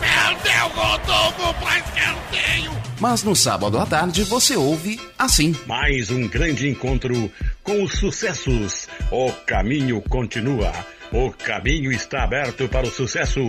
Perdeu 0.00 0.68
Rodolfo 0.74 1.54
pra 1.60 1.78
escanteio! 1.78 2.72
Mas 2.98 3.22
no 3.22 3.36
sábado 3.36 3.78
à 3.78 3.86
tarde 3.86 4.24
você 4.24 4.56
ouve 4.56 5.00
assim. 5.16 5.54
Mais 5.64 6.10
um 6.10 6.26
grande 6.26 6.68
encontro 6.68 7.30
com 7.62 7.84
os 7.84 7.92
sucessos. 7.92 8.88
O 9.12 9.30
caminho 9.46 10.02
continua. 10.02 10.72
O 11.12 11.30
caminho 11.30 11.92
está 11.92 12.24
aberto 12.24 12.68
para 12.68 12.88
o 12.88 12.90
sucesso. 12.90 13.40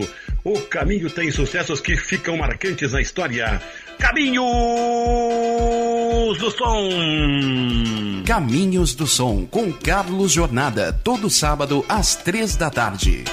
O 0.44 0.62
caminho 0.62 1.10
tem 1.10 1.32
sucessos 1.32 1.82
que 1.82 1.98
ficam 1.98 2.38
marcantes 2.38 2.92
na 2.92 3.02
história. 3.02 3.60
Caminho! 3.98 4.44
Caminhos 6.12 6.38
do 6.38 6.52
Som. 6.52 8.24
Caminhos 8.26 8.94
do 8.94 9.08
Som 9.08 9.46
com 9.46 9.72
Carlos 9.72 10.34
Jornada, 10.34 10.92
todo 11.06 11.30
sábado 11.30 11.86
às 11.88 12.18
três 12.18 12.58
da 12.58 12.70
tarde. 12.70 13.24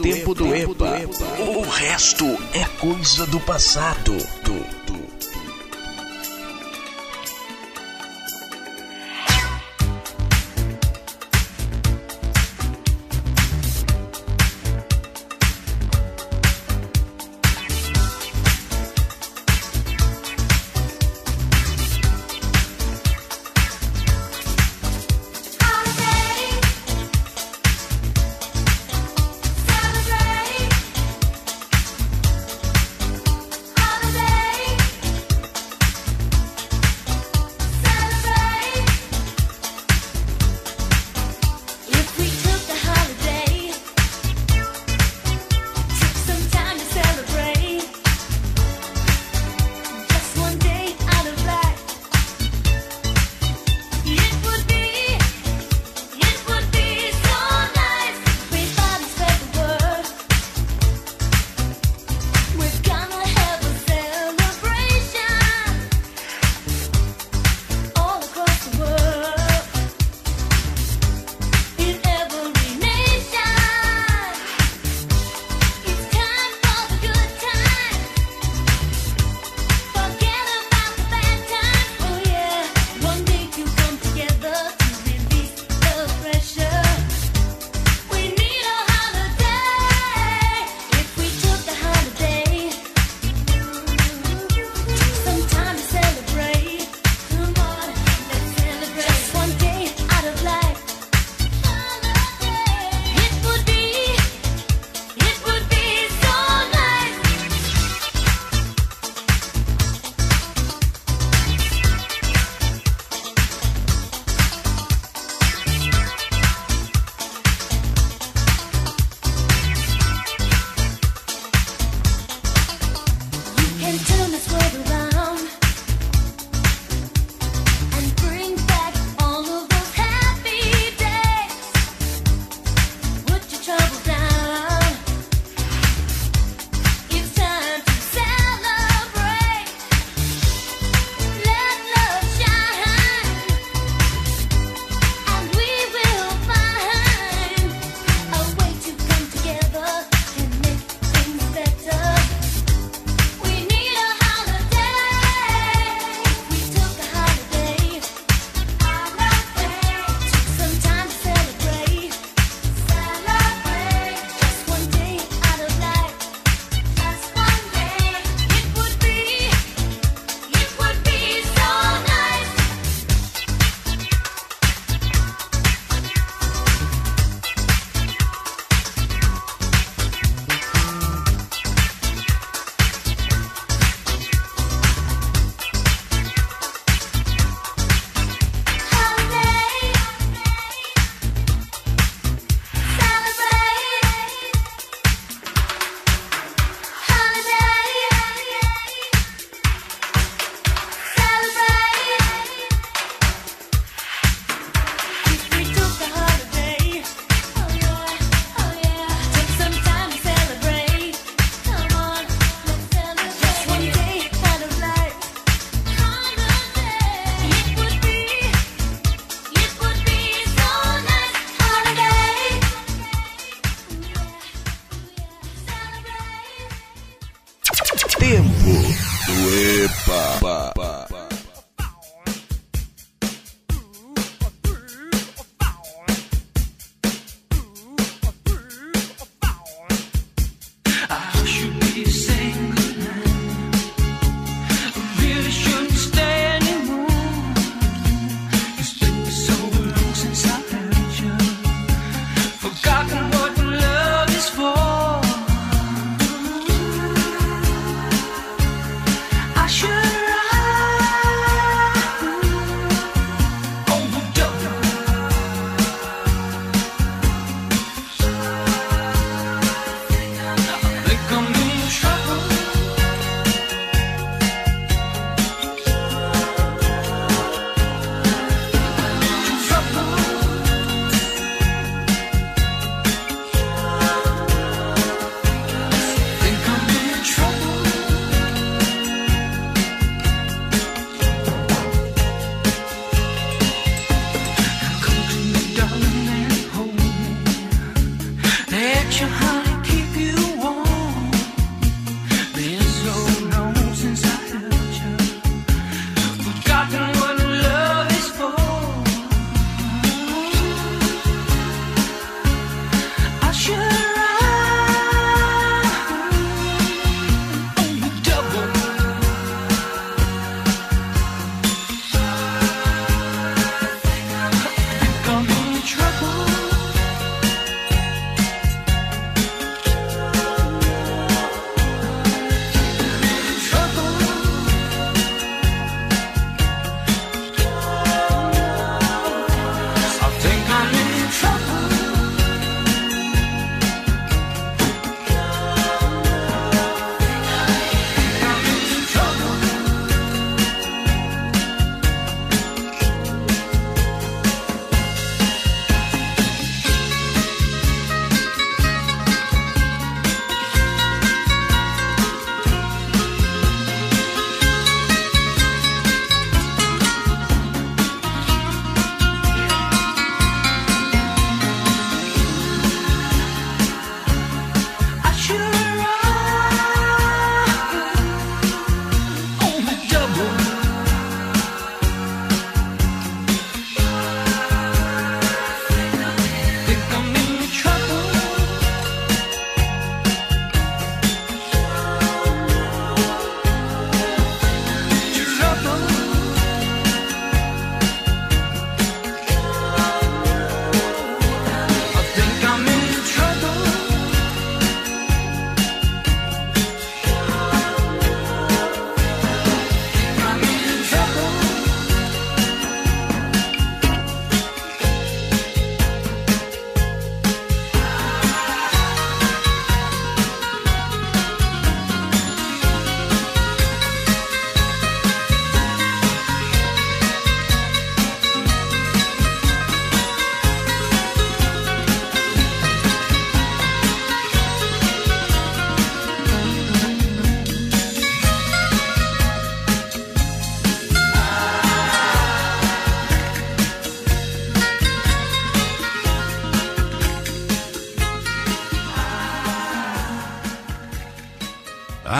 Tempo 0.00 0.32
do 0.32 0.54
EPA. 0.54 1.00
O 1.40 1.68
resto 1.68 2.24
é 2.54 2.64
coisa 2.78 3.26
do 3.26 3.40
passado. 3.40 4.16
Do... 4.44 4.81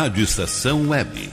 Rádio 0.02 0.24
Estação 0.24 0.88
Web. 0.88 1.31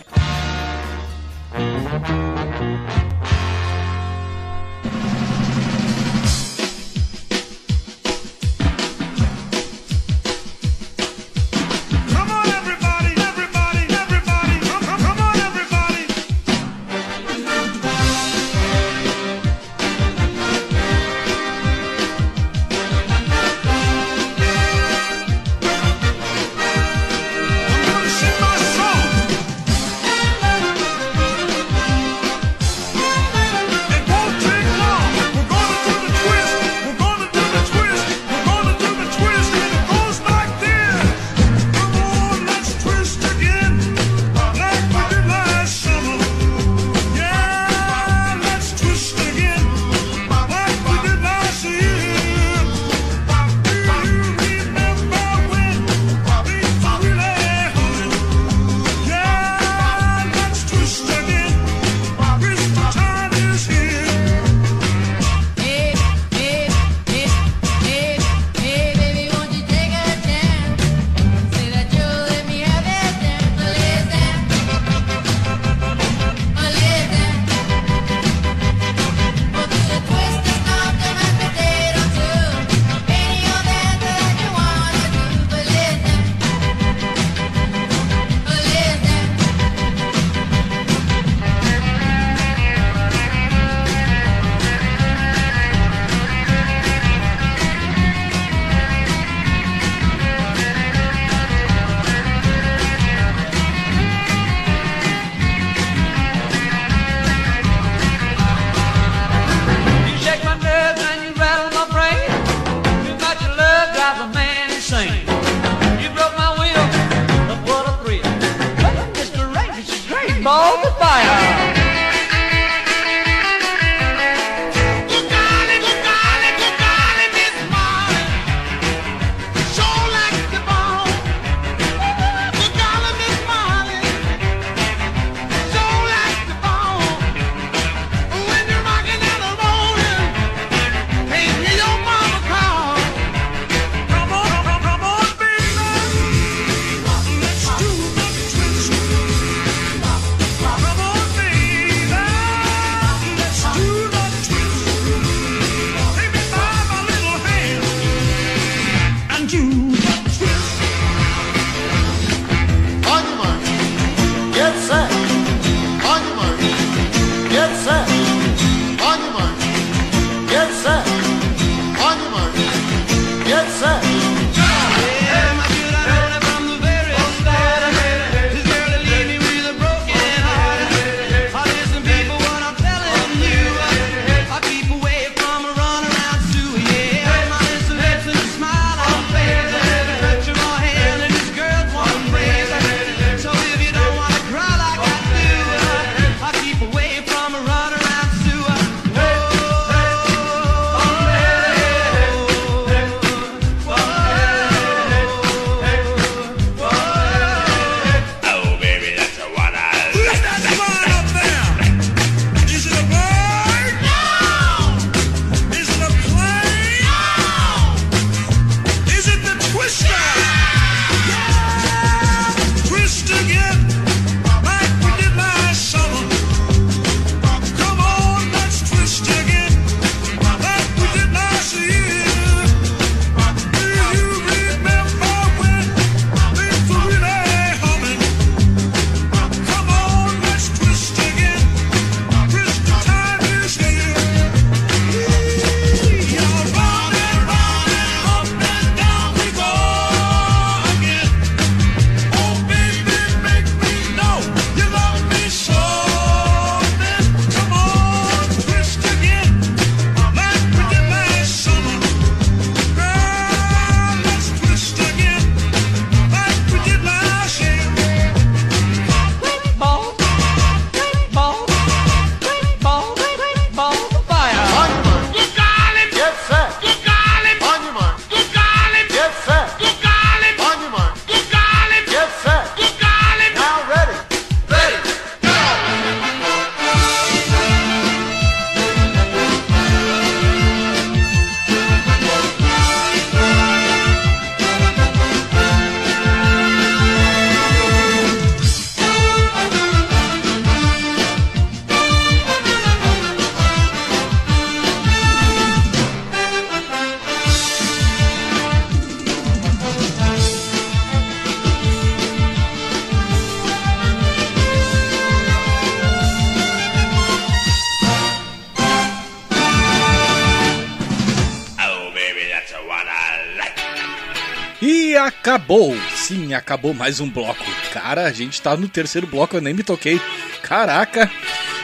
Sim, 326.30 326.54
acabou 326.54 326.94
mais 326.94 327.20
um 327.20 327.28
bloco. 327.28 327.66
Cara, 327.92 328.28
a 328.28 328.32
gente 328.32 328.62
tá 328.62 328.78
no 328.78 328.88
terceiro 328.88 329.26
bloco, 329.26 329.58
eu 329.58 329.62
nem 329.62 329.74
me 329.74 329.82
toquei. 329.82 330.22
Caraca. 330.62 331.28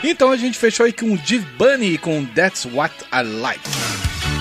Então 0.03 0.29
a 0.31 0.37
gente 0.37 0.55
fechou 0.55 0.85
aí 0.85 0.93
com 0.93 1.13
o 1.13 1.17
Div 1.17 1.43
Bunny 1.57 1.97
com 1.97 2.23
That's 2.25 2.67
What 2.71 2.93
I 3.11 3.23
Like. 3.23 3.67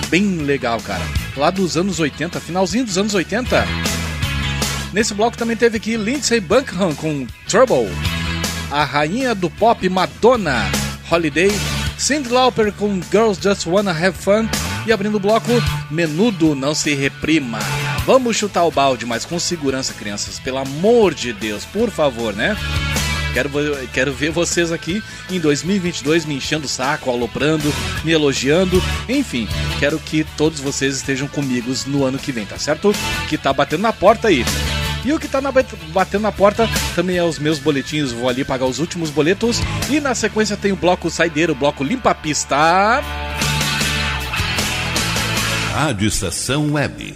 Bem 0.09 0.43
legal, 0.43 0.79
cara. 0.81 1.03
Lá 1.35 1.49
dos 1.49 1.75
anos 1.75 1.99
80, 1.99 2.39
finalzinho 2.39 2.85
dos 2.85 2.99
anos 2.99 3.15
80. 3.15 3.65
Nesse 4.93 5.15
bloco 5.15 5.35
também 5.35 5.57
teve 5.57 5.77
aqui 5.77 5.97
Lindsay 5.97 6.39
Buckingham 6.39 6.93
com 6.93 7.25
Trouble. 7.47 7.89
A 8.69 8.83
rainha 8.83 9.33
do 9.33 9.49
pop 9.49 9.89
Madonna, 9.89 10.69
Holiday. 11.09 11.49
Cyndi 11.97 12.29
Lauper 12.29 12.71
com 12.73 13.01
Girls 13.11 13.41
Just 13.41 13.65
Wanna 13.65 13.89
Have 13.89 14.15
Fun. 14.15 14.47
E 14.85 14.93
abrindo 14.93 15.15
o 15.15 15.19
bloco, 15.19 15.49
Menudo 15.89 16.53
Não 16.53 16.75
Se 16.75 16.93
Reprima. 16.93 17.57
Vamos 18.05 18.37
chutar 18.37 18.63
o 18.65 18.71
balde, 18.71 19.05
mas 19.05 19.25
com 19.25 19.39
segurança, 19.39 19.93
crianças. 19.93 20.39
Pelo 20.39 20.59
amor 20.59 21.13
de 21.13 21.33
Deus, 21.33 21.65
por 21.65 21.89
favor, 21.89 22.33
né? 22.35 22.55
Quero, 23.33 23.49
quero 23.91 24.13
ver 24.13 24.29
vocês 24.31 24.71
aqui 24.71 25.03
em 25.29 25.39
2022 25.39 26.23
me 26.23 26.35
enchendo 26.35 26.67
o 26.67 26.69
saco, 26.69 27.09
aloprando, 27.09 27.73
me 28.03 28.11
elogiando. 28.11 28.81
Enfim, 29.09 29.47
quero 29.79 29.99
que 29.99 30.23
todos 30.37 30.59
vocês 30.59 30.95
estejam 30.95 31.27
comigo 31.27 31.73
no 31.87 32.05
ano 32.05 32.17
que 32.19 32.31
vem, 32.31 32.45
tá 32.45 32.57
certo? 32.57 32.93
Que 33.27 33.37
tá 33.37 33.51
batendo 33.51 33.81
na 33.81 33.91
porta 33.91 34.27
aí. 34.29 34.45
E 35.03 35.11
o 35.11 35.19
que 35.19 35.27
tá 35.27 35.41
na 35.41 35.51
bat- 35.51 35.75
batendo 35.91 36.21
na 36.21 36.31
porta 36.31 36.69
também 36.95 37.17
é 37.17 37.23
os 37.23 37.37
meus 37.39 37.59
boletins. 37.59 38.11
Vou 38.11 38.29
ali 38.29 38.45
pagar 38.45 38.65
os 38.65 38.79
últimos 38.79 39.09
boletos. 39.09 39.59
E 39.89 39.99
na 39.99 40.15
sequência 40.15 40.55
tem 40.55 40.71
o 40.71 40.75
bloco 40.75 41.09
saideiro, 41.09 41.53
o 41.53 41.55
bloco 41.55 41.83
limpa 41.83 42.11
a 42.11 42.15
pista. 42.15 43.03
Rádio 45.73 46.07
Estação 46.07 46.71
Web. 46.71 47.15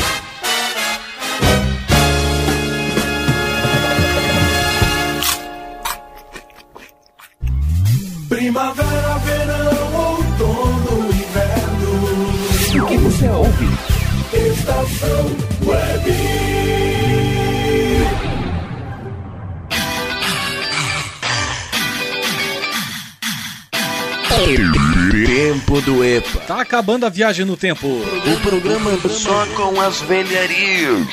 EPA. 26.21 26.39
Tá 26.47 26.61
acabando 26.61 27.05
a 27.05 27.09
viagem 27.09 27.45
no 27.45 27.57
tempo. 27.57 27.87
O 27.87 28.39
programa 28.41 28.91
só 29.09 29.45
com 29.47 29.79
as 29.81 30.01
velharias 30.01 31.07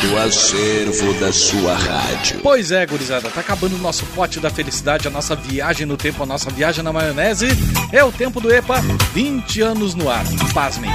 do 0.00 0.18
acervo 0.18 1.14
da 1.14 1.32
sua 1.32 1.74
rádio. 1.74 2.40
Pois 2.42 2.70
é, 2.70 2.84
gurizada, 2.84 3.30
tá 3.30 3.40
acabando 3.40 3.76
o 3.76 3.78
nosso 3.78 4.04
pote 4.06 4.38
da 4.38 4.50
felicidade, 4.50 5.08
a 5.08 5.10
nossa 5.10 5.34
viagem 5.34 5.86
no 5.86 5.96
tempo, 5.96 6.22
a 6.22 6.26
nossa 6.26 6.50
viagem 6.50 6.84
na 6.84 6.92
maionese. 6.92 7.48
É 7.92 8.02
o 8.04 8.12
tempo 8.12 8.40
do 8.40 8.52
EPA, 8.52 8.80
20 9.12 9.60
anos 9.62 9.94
no 9.94 10.10
ar. 10.10 10.24
Pasmem. 10.52 10.90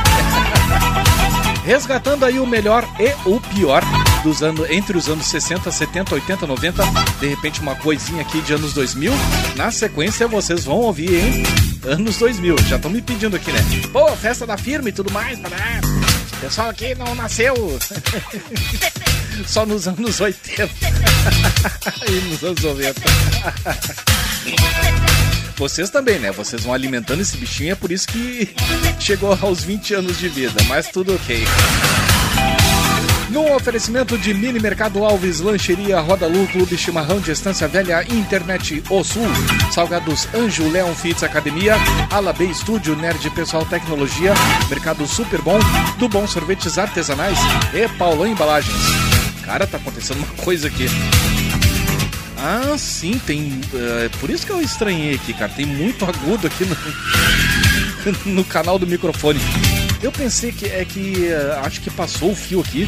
Resgatando 1.65 2.25
aí 2.25 2.39
o 2.39 2.45
melhor 2.45 2.87
e 2.99 3.13
o 3.27 3.39
pior 3.39 3.83
dos 4.23 4.43
anos, 4.43 4.69
entre 4.69 4.97
os 4.97 5.07
anos 5.07 5.25
60, 5.27 5.71
70, 5.71 6.15
80, 6.15 6.47
90, 6.47 6.83
de 7.19 7.27
repente 7.27 7.61
uma 7.61 7.75
coisinha 7.75 8.21
aqui 8.21 8.41
de 8.41 8.53
anos 8.53 8.73
2000. 8.73 9.11
Na 9.55 9.71
sequência 9.71 10.27
vocês 10.27 10.65
vão 10.65 10.77
ouvir, 10.77 11.13
hein? 11.13 11.43
Anos 11.85 12.17
2000. 12.17 12.57
Já 12.67 12.75
estão 12.75 12.91
me 12.91 13.01
pedindo 13.01 13.35
aqui, 13.35 13.51
né? 13.51 13.59
Pô, 13.91 14.07
festa 14.15 14.45
da 14.45 14.57
firma 14.57 14.89
e 14.89 14.91
tudo 14.91 15.11
mais, 15.11 15.39
né? 15.39 15.49
O 16.33 16.37
pessoal 16.41 16.69
aqui 16.69 16.95
não 16.95 17.15
nasceu 17.15 17.53
só 19.45 19.65
nos 19.65 19.87
anos 19.87 20.19
80 20.19 20.69
e 22.07 22.11
nos 22.29 22.43
anos 22.43 22.63
90. 22.63 23.01
Vocês 25.57 25.89
também, 25.89 26.19
né? 26.19 26.31
Vocês 26.31 26.63
vão 26.63 26.73
alimentando 26.73 27.21
esse 27.21 27.35
bichinho 27.35 27.73
é 27.73 27.75
por 27.75 27.91
isso 27.91 28.07
que 28.07 28.49
chegou 28.99 29.37
aos 29.41 29.63
20 29.63 29.95
anos 29.95 30.17
de 30.17 30.29
vida, 30.29 30.63
mas 30.67 30.87
tudo 30.87 31.13
ok. 31.13 31.43
No 33.29 33.55
oferecimento 33.55 34.17
de 34.17 34.33
Mini 34.33 34.59
Mercado 34.59 35.05
Alves, 35.05 35.39
Lancheria 35.39 35.99
Roda 35.99 36.25
Lu, 36.25 36.47
Clube 36.47 36.75
Chimarrão 36.75 37.19
de 37.19 37.31
Estância 37.31 37.67
Velha, 37.67 38.03
Internet 38.11 38.83
O 38.89 39.03
Sul, 39.03 39.27
Salgados 39.71 40.27
Anjo, 40.33 40.67
Leon 40.67 40.93
Fitz 40.95 41.21
Academia, 41.21 41.75
Alabê 42.09 42.45
Estúdio, 42.45 42.95
Nerd 42.95 43.29
Pessoal 43.29 43.63
Tecnologia, 43.65 44.33
Mercado 44.67 45.05
Super 45.05 45.41
Bom, 45.41 45.59
do 45.99 46.09
Bom 46.09 46.25
Sorvetes 46.25 46.79
Artesanais 46.79 47.37
e 47.71 47.87
Paulão 47.97 48.25
Embalagens. 48.25 48.75
Cara, 49.43 49.67
tá 49.67 49.77
acontecendo 49.77 50.17
uma 50.17 50.43
coisa 50.43 50.67
aqui. 50.67 50.87
Ah, 52.35 52.75
sim, 52.77 53.19
tem. 53.27 53.61
é, 53.73 54.09
por 54.19 54.29
isso 54.29 54.45
que 54.45 54.51
eu 54.51 54.61
estranhei 54.61 55.13
aqui, 55.13 55.33
cara. 55.33 55.51
Tem 55.51 55.65
muito 55.65 56.03
agudo 56.05 56.47
aqui 56.47 56.65
no, 56.65 56.75
no 58.33 58.43
canal 58.43 58.79
do 58.79 58.87
microfone. 58.87 59.39
Eu 60.01 60.11
pensei 60.13 60.51
que 60.51 60.65
é 60.65 60.85
que 60.85 61.27
eh, 61.27 61.59
acho 61.63 61.81
que 61.81 61.89
passou 61.89 62.31
o 62.31 62.35
fio 62.35 62.61
aqui 62.61 62.87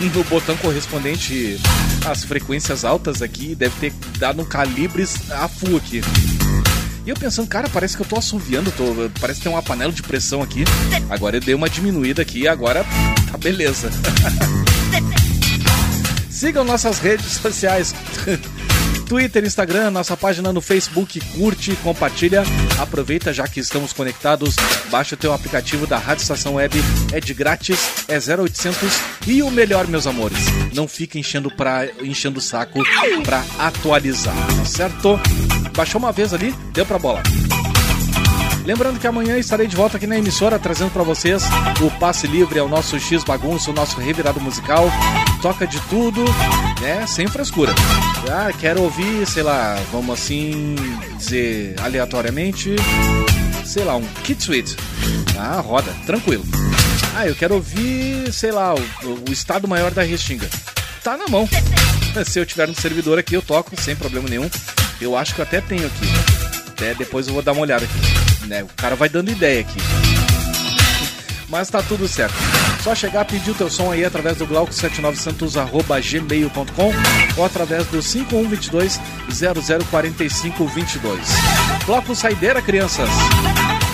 no 0.00 0.24
botão 0.24 0.56
correspondente 0.56 1.60
às 2.06 2.24
frequências 2.24 2.84
altas 2.86 3.20
aqui, 3.20 3.54
deve 3.54 3.74
ter 3.78 3.92
dado 4.18 4.40
um 4.40 4.44
calibres 4.44 5.30
a 5.30 5.46
full 5.46 5.76
aqui. 5.76 6.00
E 7.04 7.10
eu 7.10 7.16
pensando, 7.16 7.48
cara, 7.48 7.68
parece 7.68 7.96
que 7.96 8.02
eu 8.02 8.06
tô 8.06 8.16
assoviando, 8.16 8.70
tô, 8.72 8.84
parece 9.20 9.40
que 9.40 9.44
tem 9.44 9.52
uma 9.52 9.62
panela 9.62 9.92
de 9.92 10.02
pressão 10.02 10.42
aqui. 10.42 10.64
Agora 11.10 11.36
eu 11.36 11.40
dei 11.40 11.54
uma 11.54 11.68
diminuída 11.68 12.22
aqui 12.22 12.40
e 12.40 12.48
agora 12.48 12.84
tá 13.30 13.36
beleza. 13.36 13.90
Sigam 16.30 16.64
nossas 16.64 16.98
redes 16.98 17.32
sociais. 17.32 17.94
Twitter, 19.08 19.42
Instagram, 19.42 19.90
nossa 19.90 20.16
página 20.16 20.52
no 20.52 20.60
Facebook, 20.60 21.18
curte, 21.34 21.74
compartilha, 21.76 22.42
aproveita 22.78 23.32
já 23.32 23.48
que 23.48 23.58
estamos 23.58 23.92
conectados, 23.92 24.54
baixa 24.90 25.14
o 25.14 25.18
teu 25.18 25.32
aplicativo 25.32 25.86
da 25.86 25.96
Rádio 25.96 26.22
Estação 26.22 26.54
Web, 26.54 26.78
é 27.12 27.18
de 27.18 27.32
grátis, 27.32 28.06
é 28.06 28.16
0800 28.16 29.00
e 29.26 29.42
o 29.42 29.50
melhor, 29.50 29.86
meus 29.86 30.06
amores, 30.06 30.38
não 30.74 30.86
fica 30.86 31.18
enchendo 31.18 31.50
pra, 31.50 31.86
enchendo 32.02 32.38
o 32.38 32.42
saco 32.42 32.80
pra 33.24 33.42
atualizar, 33.58 34.36
tá 34.58 34.64
certo? 34.66 35.18
Baixou 35.74 35.98
uma 35.98 36.12
vez 36.12 36.34
ali, 36.34 36.54
deu 36.72 36.84
pra 36.84 36.98
bola. 36.98 37.22
Lembrando 38.68 39.00
que 39.00 39.06
amanhã 39.06 39.38
estarei 39.38 39.66
de 39.66 39.74
volta 39.74 39.96
aqui 39.96 40.06
na 40.06 40.18
emissora 40.18 40.58
trazendo 40.58 40.90
para 40.90 41.02
vocês 41.02 41.42
o 41.80 41.90
passe 41.98 42.26
livre 42.26 42.58
ao 42.58 42.68
nosso 42.68 43.00
X 43.00 43.24
bagunço, 43.24 43.70
o 43.70 43.72
nosso 43.72 43.98
revirado 43.98 44.38
musical. 44.42 44.90
Toca 45.40 45.66
de 45.66 45.80
tudo, 45.88 46.22
né? 46.78 47.06
Sem 47.06 47.26
frescura. 47.28 47.72
Ah, 48.30 48.52
quero 48.52 48.82
ouvir, 48.82 49.26
sei 49.26 49.42
lá, 49.42 49.74
vamos 49.90 50.20
assim 50.20 50.76
dizer 51.16 51.76
aleatoriamente, 51.80 52.76
sei 53.64 53.84
lá, 53.84 53.96
um 53.96 54.04
Kid 54.22 54.38
Sweet. 54.38 54.76
Ah, 55.38 55.62
roda, 55.62 55.90
tranquilo. 56.04 56.44
Ah, 57.16 57.26
eu 57.26 57.34
quero 57.34 57.54
ouvir, 57.54 58.30
sei 58.34 58.52
lá, 58.52 58.74
o, 58.74 59.30
o 59.30 59.32
Estado 59.32 59.66
Maior 59.66 59.92
da 59.92 60.02
Restinga. 60.02 60.46
Tá 61.02 61.16
na 61.16 61.26
mão. 61.26 61.48
Se 62.26 62.38
eu 62.38 62.44
tiver 62.44 62.68
no 62.68 62.74
servidor 62.74 63.18
aqui, 63.18 63.34
eu 63.34 63.40
toco 63.40 63.80
sem 63.80 63.96
problema 63.96 64.28
nenhum. 64.28 64.50
Eu 65.00 65.16
acho 65.16 65.34
que 65.34 65.40
eu 65.40 65.44
até 65.44 65.58
tenho 65.58 65.86
aqui. 65.86 66.06
Até 66.68 66.92
depois 66.92 67.26
eu 67.26 67.32
vou 67.32 67.42
dar 67.42 67.52
uma 67.52 67.62
olhada 67.62 67.86
aqui. 67.86 68.17
Né? 68.48 68.64
O 68.64 68.68
cara 68.68 68.96
vai 68.96 69.08
dando 69.08 69.30
ideia 69.30 69.60
aqui. 69.60 69.78
Mas 71.48 71.70
tá 71.70 71.80
tudo 71.82 72.08
certo. 72.08 72.34
Só 72.82 72.94
chegar, 72.94 73.24
pedir 73.24 73.50
o 73.50 73.54
teu 73.54 73.70
som 73.70 73.90
aí 73.90 74.04
através 74.04 74.36
do 74.36 74.46
glauco79santos.gmail.com 74.46 76.92
ou 77.36 77.44
através 77.44 77.86
do 77.86 78.02
5122 78.02 79.00
004522. 79.90 81.20
Bloco 81.86 82.14
Saideira, 82.14 82.60
crianças! 82.60 83.08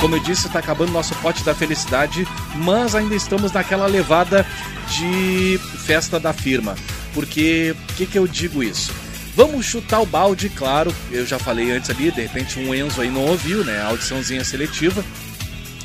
Como 0.00 0.16
eu 0.16 0.20
disse, 0.20 0.48
tá 0.48 0.58
acabando 0.58 0.90
nosso 0.92 1.14
pote 1.16 1.44
da 1.44 1.54
felicidade, 1.54 2.26
mas 2.56 2.94
ainda 2.94 3.14
estamos 3.14 3.52
naquela 3.52 3.86
levada 3.86 4.46
de 4.88 5.58
festa 5.86 6.20
da 6.20 6.32
firma. 6.32 6.74
Porque, 7.14 7.76
o 7.90 7.92
que, 7.94 8.06
que 8.06 8.18
eu 8.18 8.26
digo 8.26 8.62
isso? 8.62 8.92
Vamos 9.36 9.66
chutar 9.66 10.00
o 10.00 10.06
balde, 10.06 10.48
claro. 10.48 10.94
Eu 11.10 11.26
já 11.26 11.38
falei 11.38 11.70
antes 11.72 11.90
ali, 11.90 12.10
de 12.10 12.20
repente 12.22 12.58
um 12.58 12.74
Enzo 12.74 13.00
aí 13.00 13.10
não 13.10 13.22
ouviu, 13.26 13.64
né? 13.64 13.82
Audiçãozinha 13.82 14.44
seletiva. 14.44 15.04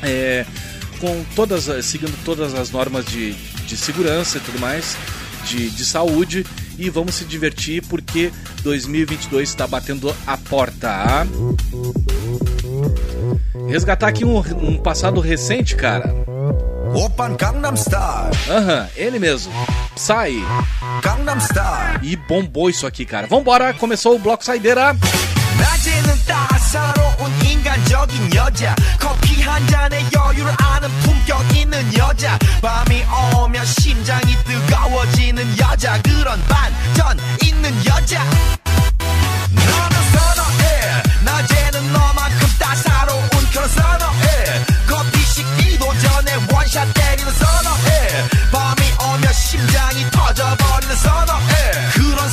É, 0.02 0.46
com 1.00 1.24
todas, 1.34 1.68
as- 1.68 1.84
seguindo 1.84 2.14
todas 2.24 2.54
as 2.54 2.70
normas 2.70 3.04
de, 3.06 3.32
de 3.66 3.76
segurança 3.76 4.38
e 4.38 4.40
tudo 4.40 4.58
mais, 4.60 4.96
de, 5.46 5.68
de 5.70 5.84
saúde. 5.84 6.46
E 6.78 6.88
vamos 6.88 7.16
se 7.16 7.24
divertir 7.24 7.82
porque 7.88 8.32
2022 8.62 9.48
está 9.48 9.66
batendo 9.66 10.14
a 10.26 10.36
porta. 10.36 10.88
ah. 10.88 11.26
Resgatar 13.68 14.08
aqui 14.08 14.24
um, 14.24 14.38
um 14.38 14.78
passado 14.78 15.20
recente, 15.20 15.76
cara. 15.76 16.14
Open 16.93 17.35
Gangnam 17.37 17.75
Style. 17.75 18.31
Aham, 18.49 18.87
ele 18.95 19.19
mesmo. 19.19 19.51
Sai. 19.95 20.33
Gangnam 21.01 21.39
Style. 21.39 21.99
E 22.01 22.15
bombou 22.15 22.69
isso 22.69 22.87
aqui, 22.87 23.05
cara. 23.05 23.27
Vambora, 23.27 23.73
começou 23.73 24.15
o 24.15 24.19
bloco 24.19 24.43
saideira. 24.43 24.95
낮에는 25.57 26.13
따사로운 26.27 27.31
인간적인 27.45 28.35
여자 28.35 28.75
커피 28.99 29.41
한 29.41 29.65
잔에 29.67 30.03
여유를 30.13 30.51
아는 30.57 30.89
품격 30.99 31.55
있는 31.55 31.97
여자 31.97 32.37
밤이 32.61 33.03
오면 33.37 33.65
심장이 33.65 34.35
뜨거워지는 34.43 35.57
여자 35.57 36.01
그런 36.01 36.41
반전 36.43 37.17
있는 37.41 37.71
여자 37.85 38.21
너는 39.49 39.97
선어해 40.11 41.03
낮에는 41.23 41.93
너만큼 41.93 42.47
따사로운 42.59 43.21
그런 43.53 43.69
선어해 43.69 44.65
커피 44.87 45.19
식기도 45.21 45.85
전에 45.99 46.08
원샷 46.70 46.94
때리는 46.94 47.32
선어해. 47.32 48.28
밤이 48.52 48.82
오면 49.04 49.32
심장이 49.32 50.08
터져버리는 50.10 50.96
선어해. 50.96 51.72
그런 51.94 52.28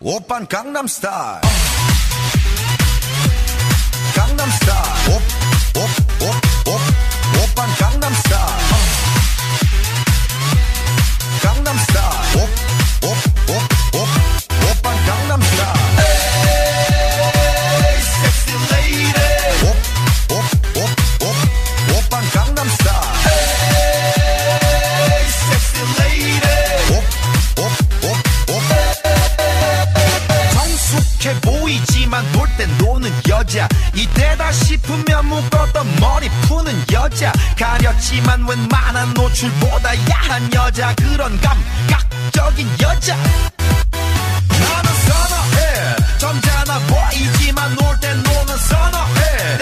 오빤 0.00 0.46
강남 0.46 0.86
스타일. 0.86 1.59
싶으면 34.51 35.25
묶었던 35.25 35.95
머리 35.99 36.29
푸는 36.47 36.83
여자. 36.91 37.31
가렸지만 37.57 38.45
웬만한 38.47 39.13
노출보다 39.13 39.89
야한 40.09 40.53
여자. 40.53 40.93
그런 40.95 41.39
감각적인 41.39 42.67
여자. 42.81 43.15
나는 43.15 44.91
선어해. 45.07 45.95
점잖아 46.19 46.79
보이지만 46.87 47.75
놀 47.75 47.99
땐 47.99 48.21
노는 48.23 48.57
선어해 48.57 49.57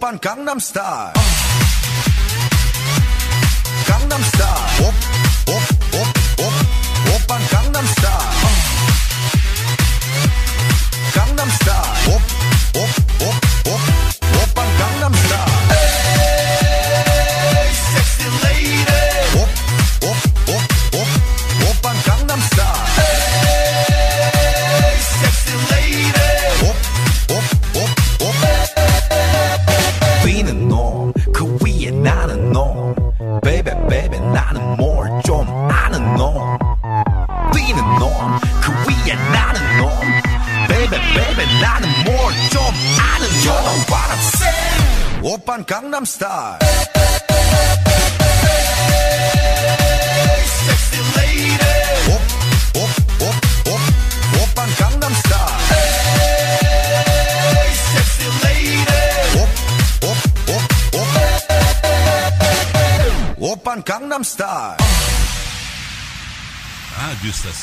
오빤 0.00 0.18
강남 0.20 0.58
스타일. 0.58 1.12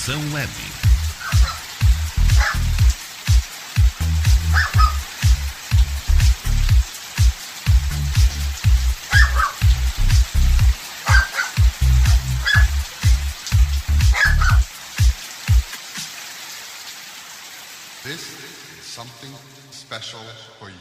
Estação 0.08 0.32
Web. 0.32 0.48
This 18.02 18.22
is 18.78 18.86
something 18.86 19.34
special 19.70 20.20
for 20.58 20.70
you. 20.70 20.76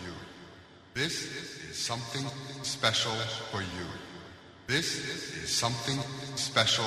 This 0.94 1.24
is 1.70 1.78
something 1.78 2.26
special 2.64 3.12
for 3.52 3.62
you. 3.62 3.88
This 4.68 4.95
is 5.36 5.49
something 5.49 5.99
special 6.36 6.86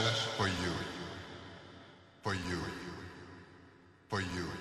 for 4.10 4.20
you. 4.20 4.59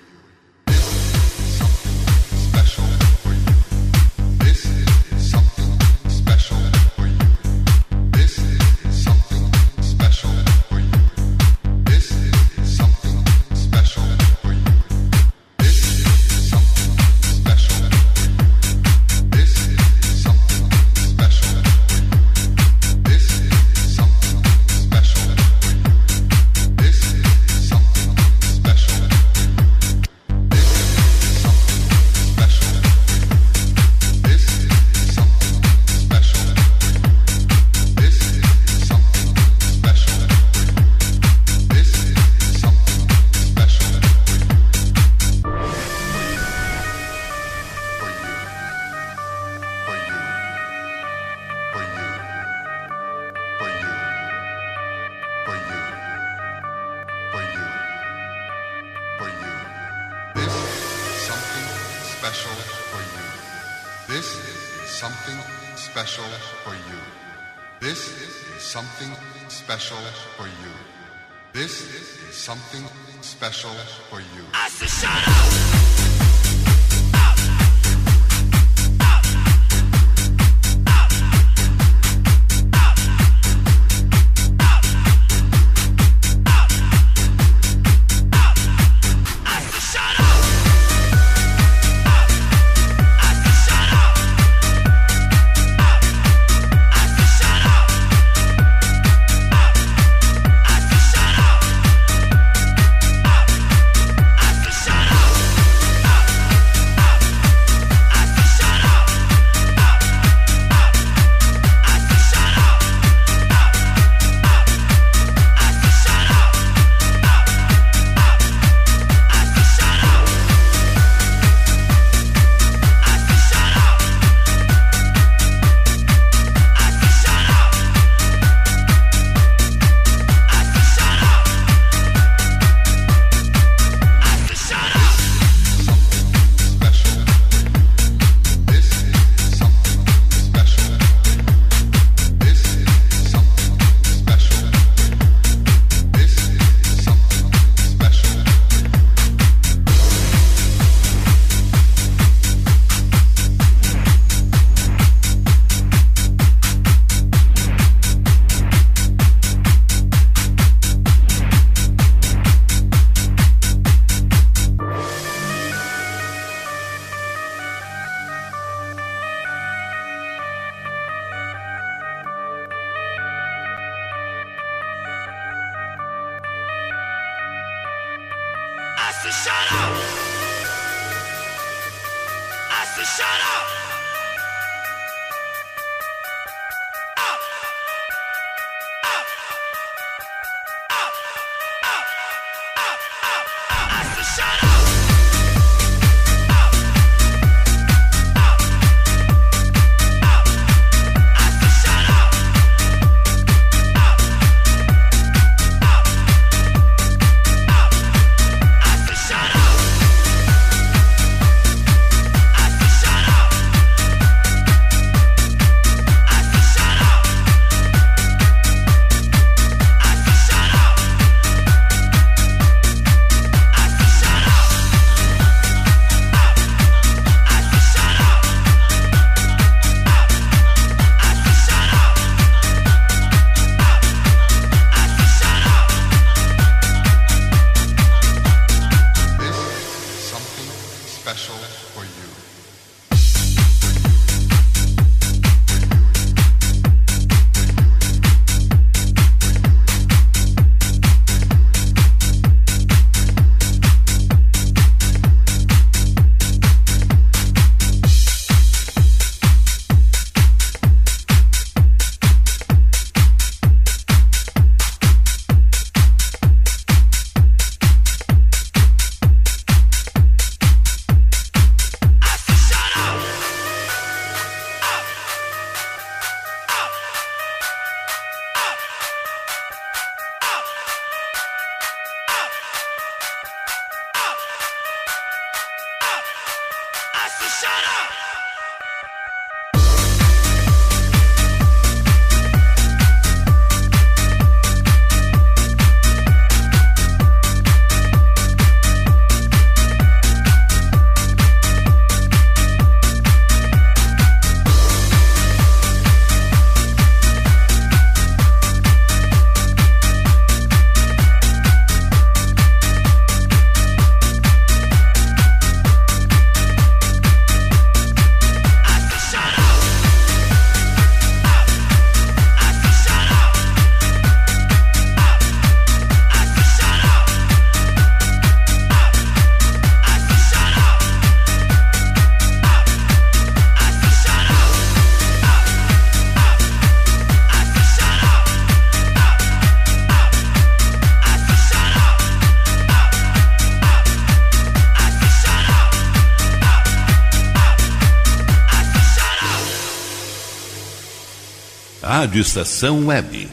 Rádio 352.20 352.42
Estação 352.42 353.06
Web. 353.06 353.48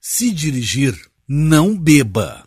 Se 0.00 0.30
dirigir, 0.32 0.98
não 1.28 1.76
beba. 1.76 2.42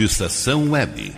de 0.00 0.06
Estação 0.06 0.70
Web. 0.70 1.12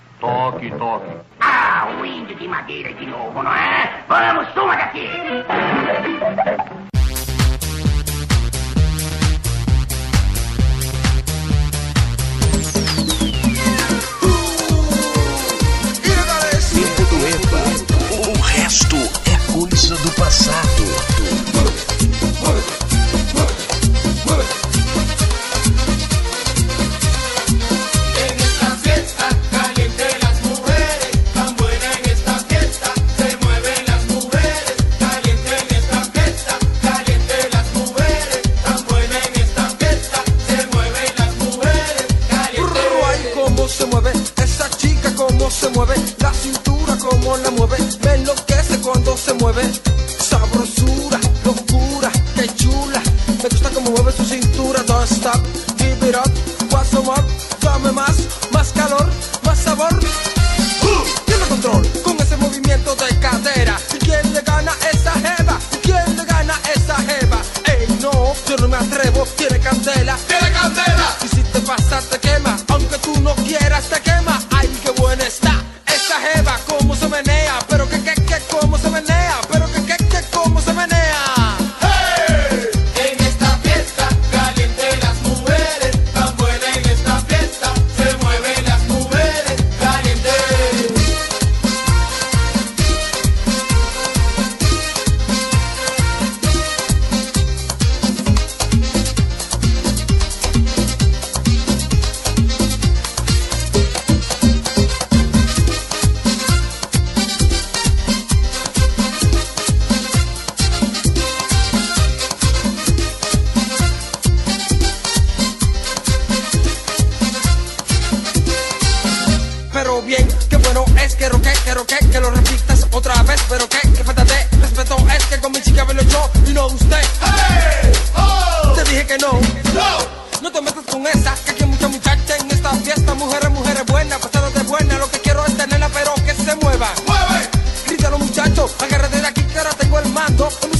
bien. 120.24 120.38
Qué 120.48 120.56
bueno 120.56 120.84
es 121.02 121.14
que 121.14 121.28
roque, 121.28 121.52
que 121.64 121.74
roque, 121.74 121.96
que 122.10 122.20
lo 122.20 122.30
repitas 122.30 122.86
otra 122.90 123.22
vez. 123.22 123.40
Pero 123.48 123.68
que, 123.68 123.80
que 123.80 124.04
falta 124.04 124.24
de 124.24 124.48
respeto 124.60 124.96
es 125.16 125.24
que 125.26 125.38
con 125.38 125.52
mi 125.52 125.62
chica 125.62 125.84
velo 125.84 126.02
yo 126.02 126.30
y 126.46 126.52
no 126.52 126.66
usted. 126.66 127.02
Hey, 127.20 127.92
oh, 128.16 128.72
te 128.74 128.84
dije 128.84 129.06
que 129.06 129.18
no. 129.18 129.32
No. 129.74 130.22
No 130.42 130.50
te 130.50 130.60
metas 130.60 130.84
con 130.90 131.06
esa, 131.06 131.34
que 131.44 131.52
aquí 131.52 131.62
hay 131.62 131.68
mucha 131.68 131.88
muchacha 131.88 132.36
en 132.36 132.50
esta 132.50 132.70
fiesta. 132.70 133.14
Mujeres, 133.14 133.50
mujeres 133.50 133.86
buenas, 133.86 134.18
pasadas 134.18 134.54
de 134.54 134.62
buenas. 134.64 134.98
Lo 134.98 135.10
que 135.10 135.20
quiero 135.20 135.44
es 135.46 135.56
tenerla, 135.56 135.88
pero 135.90 136.14
que 136.14 136.34
se 136.34 136.56
mueva. 136.56 136.90
Mueve. 137.06 137.48
Grítalo, 137.86 138.18
muchachos, 138.18 138.72
agárrate 138.80 139.20
de 139.20 139.26
aquí, 139.26 139.42
que 139.42 139.58
ahora 139.58 139.70
tengo 139.78 139.98
el 140.00 140.08
mando. 140.08 140.48
En 140.62 140.72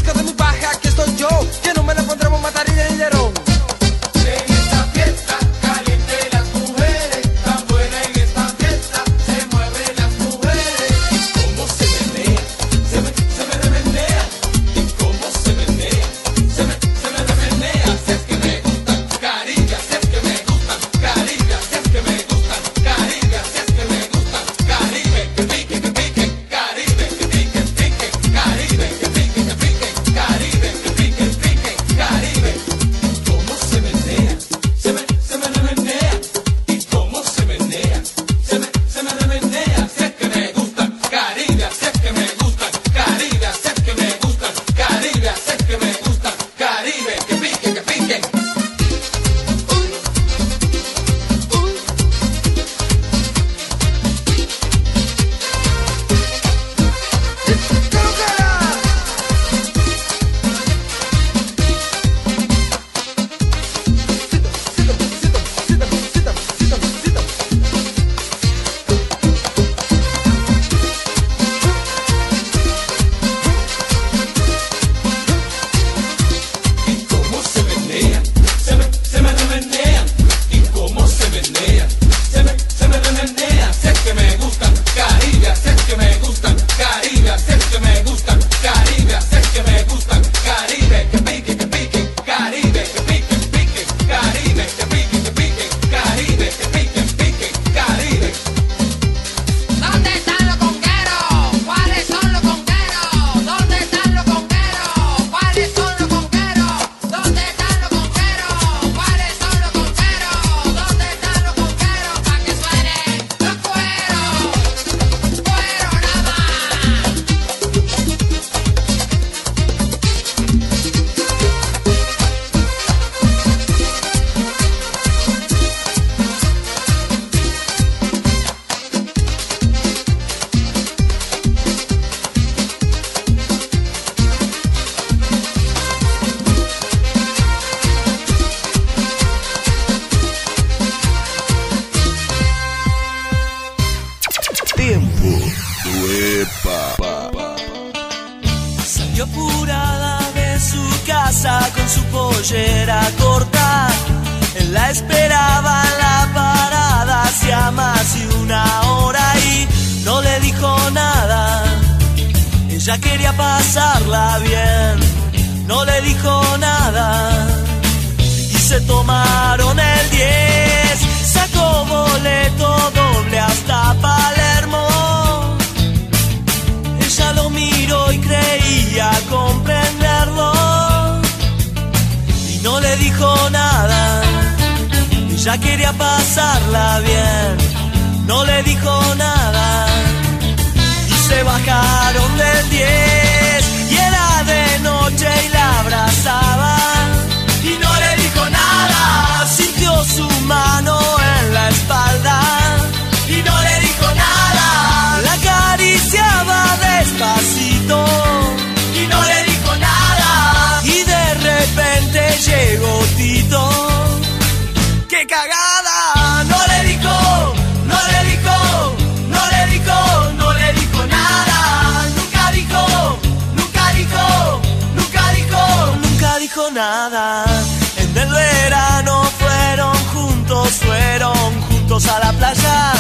a 232.08 232.18
la 232.18 232.32
playa. 232.32 232.92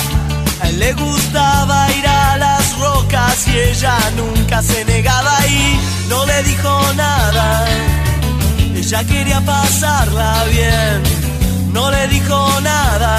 A 0.60 0.68
él 0.68 0.78
le 0.78 0.92
gustaba 0.94 1.90
ir 1.92 2.06
a 2.06 2.36
las 2.38 2.78
rocas 2.78 3.46
y 3.48 3.58
ella 3.58 3.96
nunca 4.16 4.62
se 4.62 4.84
negaba 4.84 5.34
y 5.46 5.80
no 6.08 6.24
le 6.26 6.42
dijo 6.42 6.92
nada. 6.94 7.66
Ella 8.74 9.04
quería 9.04 9.40
pasarla 9.40 10.44
bien 10.50 11.22
no 11.72 11.90
le 11.90 12.06
dijo 12.08 12.60
nada, 12.60 13.18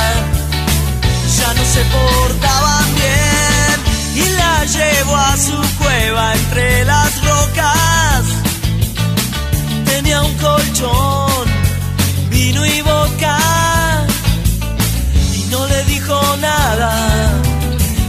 ya 1.38 1.54
no 1.54 1.64
se 1.66 1.84
portaban 1.86 2.96
bien 2.96 4.26
y 4.26 4.30
la 4.38 4.66
llevó 4.66 5.16
a 5.16 5.36
su 5.38 5.78
cueva 5.80 6.34
entre 6.36 6.86
las 6.86 7.12
rocas. 7.24 8.24
Tenía 9.86 10.22
un 10.22 10.34
colchón, 10.36 11.46
vino 12.30 12.66
y 12.66 12.82
boca 12.82 13.53
dijo 16.14 16.38
nada. 16.38 16.92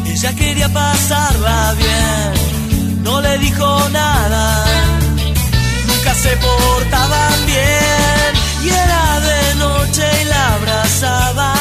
Ella 0.07 0.35
quería 0.35 0.69
pasarla 0.69 1.75
bien, 1.77 3.03
no 3.03 3.21
le 3.21 3.39
dijo 3.39 3.89
nada. 3.91 4.65
Nunca 5.87 6.15
se 6.15 6.37
portaban 6.37 7.47
bien 7.47 8.31
y 8.65 8.69
era 8.69 9.21
de 9.21 9.55
noche 9.57 10.05
y 10.23 10.25
la 10.25 10.55
abrazaba 10.55 11.55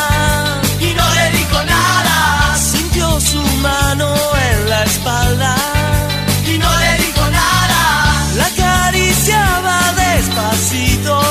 y 0.79 0.93
no 0.93 1.13
le 1.13 1.37
dijo 1.37 1.63
nada. 1.63 2.57
Sintió 2.57 3.19
su 3.19 3.41
mano 3.61 4.13
en 4.49 4.69
la 4.69 4.83
espalda 4.83 5.55
y 6.47 6.57
no 6.57 6.71
le 6.79 6.91
dijo 7.05 7.25
nada. 7.29 7.81
La 8.37 8.45
acariciaba 8.45 9.77
despacito 10.05 11.21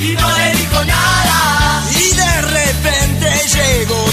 y 0.00 0.14
no 0.20 0.28
le 0.38 0.54
dijo 0.60 0.84
nada. 0.84 1.82
Y 2.02 2.16
de 2.22 2.40
repente 2.58 3.28
llegó 3.54 4.03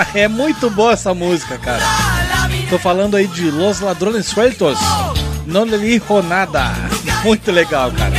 é 0.14 0.28
muito 0.28 0.70
boa 0.70 0.92
essa 0.92 1.12
música, 1.14 1.58
cara. 1.58 1.82
Tô 2.68 2.78
falando 2.78 3.16
aí 3.16 3.26
de 3.26 3.50
Los 3.50 3.80
Ladrones 3.80 4.26
Sueltos. 4.26 4.78
Não 5.46 5.64
lhe 5.64 5.78
dijo 5.78 6.22
nada. 6.22 6.72
Muito 7.24 7.50
legal, 7.50 7.90
cara. 7.92 8.14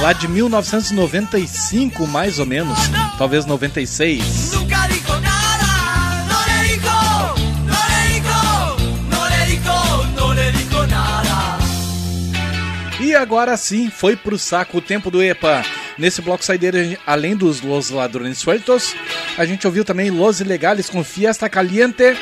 Lá 0.00 0.12
de 0.12 0.28
1995, 0.28 2.06
mais 2.06 2.38
ou 2.38 2.46
menos. 2.46 2.78
Talvez 3.18 3.46
96. 3.46 4.52
Nunca 4.52 4.86
dijo 4.86 5.20
nada, 5.20 6.24
no 6.28 6.38
le 6.46 6.68
dijo, 6.68 6.90
no 7.64 7.78
le 7.88 8.02
dijo, 8.12 8.40
no 9.10 9.26
le 9.28 9.46
dijo, 9.46 10.06
no 10.14 10.32
le 10.34 10.52
dijo 10.52 10.86
nada. 10.86 11.58
E 13.00 13.14
agora 13.14 13.56
sim, 13.56 13.90
foi 13.90 14.16
pro 14.16 14.38
saco 14.38 14.78
o 14.78 14.82
tempo 14.82 15.10
do 15.10 15.22
EPA. 15.22 15.62
Nesse 15.98 16.20
bloco 16.20 16.44
saideira, 16.44 16.98
além 17.06 17.34
dos 17.34 17.62
Los 17.62 17.90
Ladrones 17.90 18.38
Sueltos, 18.38 18.94
a 19.38 19.46
gente 19.46 19.66
ouviu 19.66 19.84
também 19.84 20.10
Los 20.10 20.40
Ilegales 20.40 20.90
com 20.90 21.02
Fiesta 21.02 21.48
Caliente, 21.48 22.16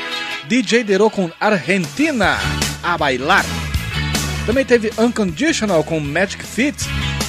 DJ 0.47 0.85
Dero 0.85 1.11
com 1.11 1.31
Argentina, 1.41 2.39
a 2.83 2.97
bailar. 2.97 3.45
Também 4.47 4.65
teve 4.65 4.93
Unconditional 4.99 5.83
com 5.83 5.99
Magic 5.99 6.45
Fit 6.45 6.77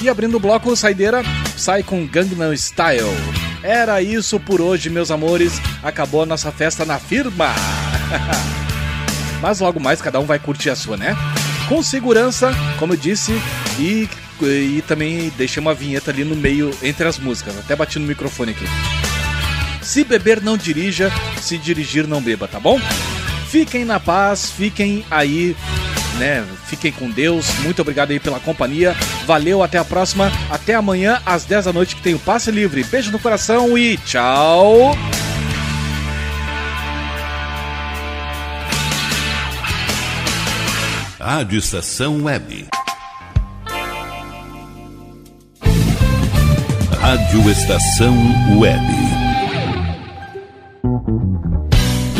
e 0.02 0.08
abrindo 0.08 0.36
o 0.36 0.40
bloco 0.40 0.76
saideira, 0.76 1.22
sai 1.56 1.82
com 1.82 2.06
Gangnam 2.06 2.54
Style. 2.54 3.06
Era 3.62 4.00
isso 4.00 4.38
por 4.38 4.60
hoje, 4.60 4.88
meus 4.88 5.10
amores. 5.10 5.60
Acabou 5.82 6.22
a 6.22 6.26
nossa 6.26 6.52
festa 6.52 6.84
na 6.84 7.00
firma. 7.00 7.48
Mas 9.42 9.58
logo 9.60 9.80
mais 9.80 10.00
cada 10.00 10.20
um 10.20 10.24
vai 10.24 10.38
curtir 10.38 10.70
a 10.70 10.76
sua, 10.76 10.96
né? 10.96 11.16
Com 11.68 11.82
segurança, 11.82 12.52
como 12.78 12.92
eu 12.92 12.96
disse, 12.96 13.32
e, 13.78 14.08
e 14.44 14.82
também 14.86 15.32
deixei 15.36 15.60
uma 15.60 15.72
vinheta 15.72 16.10
ali 16.10 16.24
no 16.24 16.36
meio 16.36 16.70
entre 16.82 17.06
as 17.06 17.18
músicas. 17.18 17.58
Até 17.58 17.74
bati 17.74 17.98
no 17.98 18.06
microfone 18.06 18.52
aqui. 18.52 18.64
Se 19.82 20.04
beber, 20.04 20.42
não 20.42 20.56
dirija. 20.56 21.12
Se 21.40 21.56
dirigir, 21.56 22.06
não 22.06 22.20
beba, 22.20 22.48
tá 22.48 22.58
bom? 22.58 22.80
Fiquem 23.48 23.84
na 23.84 24.00
paz, 24.00 24.50
fiquem 24.50 25.04
aí, 25.10 25.56
né? 26.18 26.44
Fiquem 26.66 26.90
com 26.90 27.08
Deus. 27.08 27.46
Muito 27.60 27.80
obrigado 27.80 28.10
aí 28.10 28.18
pela 28.18 28.40
companhia. 28.40 28.96
Valeu, 29.24 29.62
até 29.62 29.78
a 29.78 29.84
próxima. 29.84 30.30
Até 30.50 30.74
amanhã 30.74 31.22
às 31.24 31.44
10 31.44 31.66
da 31.66 31.72
noite 31.72 31.94
que 31.94 32.02
tem 32.02 32.14
o 32.14 32.18
passe 32.18 32.50
livre. 32.50 32.82
Beijo 32.84 33.12
no 33.12 33.18
coração 33.18 33.78
e 33.78 33.96
tchau. 33.98 34.96
Rádio 41.18 41.58
Estação 41.58 42.22
Web. 42.22 42.75
Rádio 47.06 47.48
Estação 47.48 48.16
Web. 48.58 49.05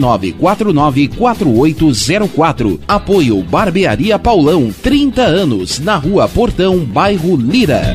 51999494804. 0.00 2.80
Apoio 2.88 3.42
Barbearia 3.42 4.18
Paulão, 4.18 4.72
30 4.82 5.22
anos, 5.22 5.78
na 5.78 5.96
Rua 5.96 6.26
Portão, 6.28 6.78
bairro 6.78 7.36
Lira. 7.36 7.94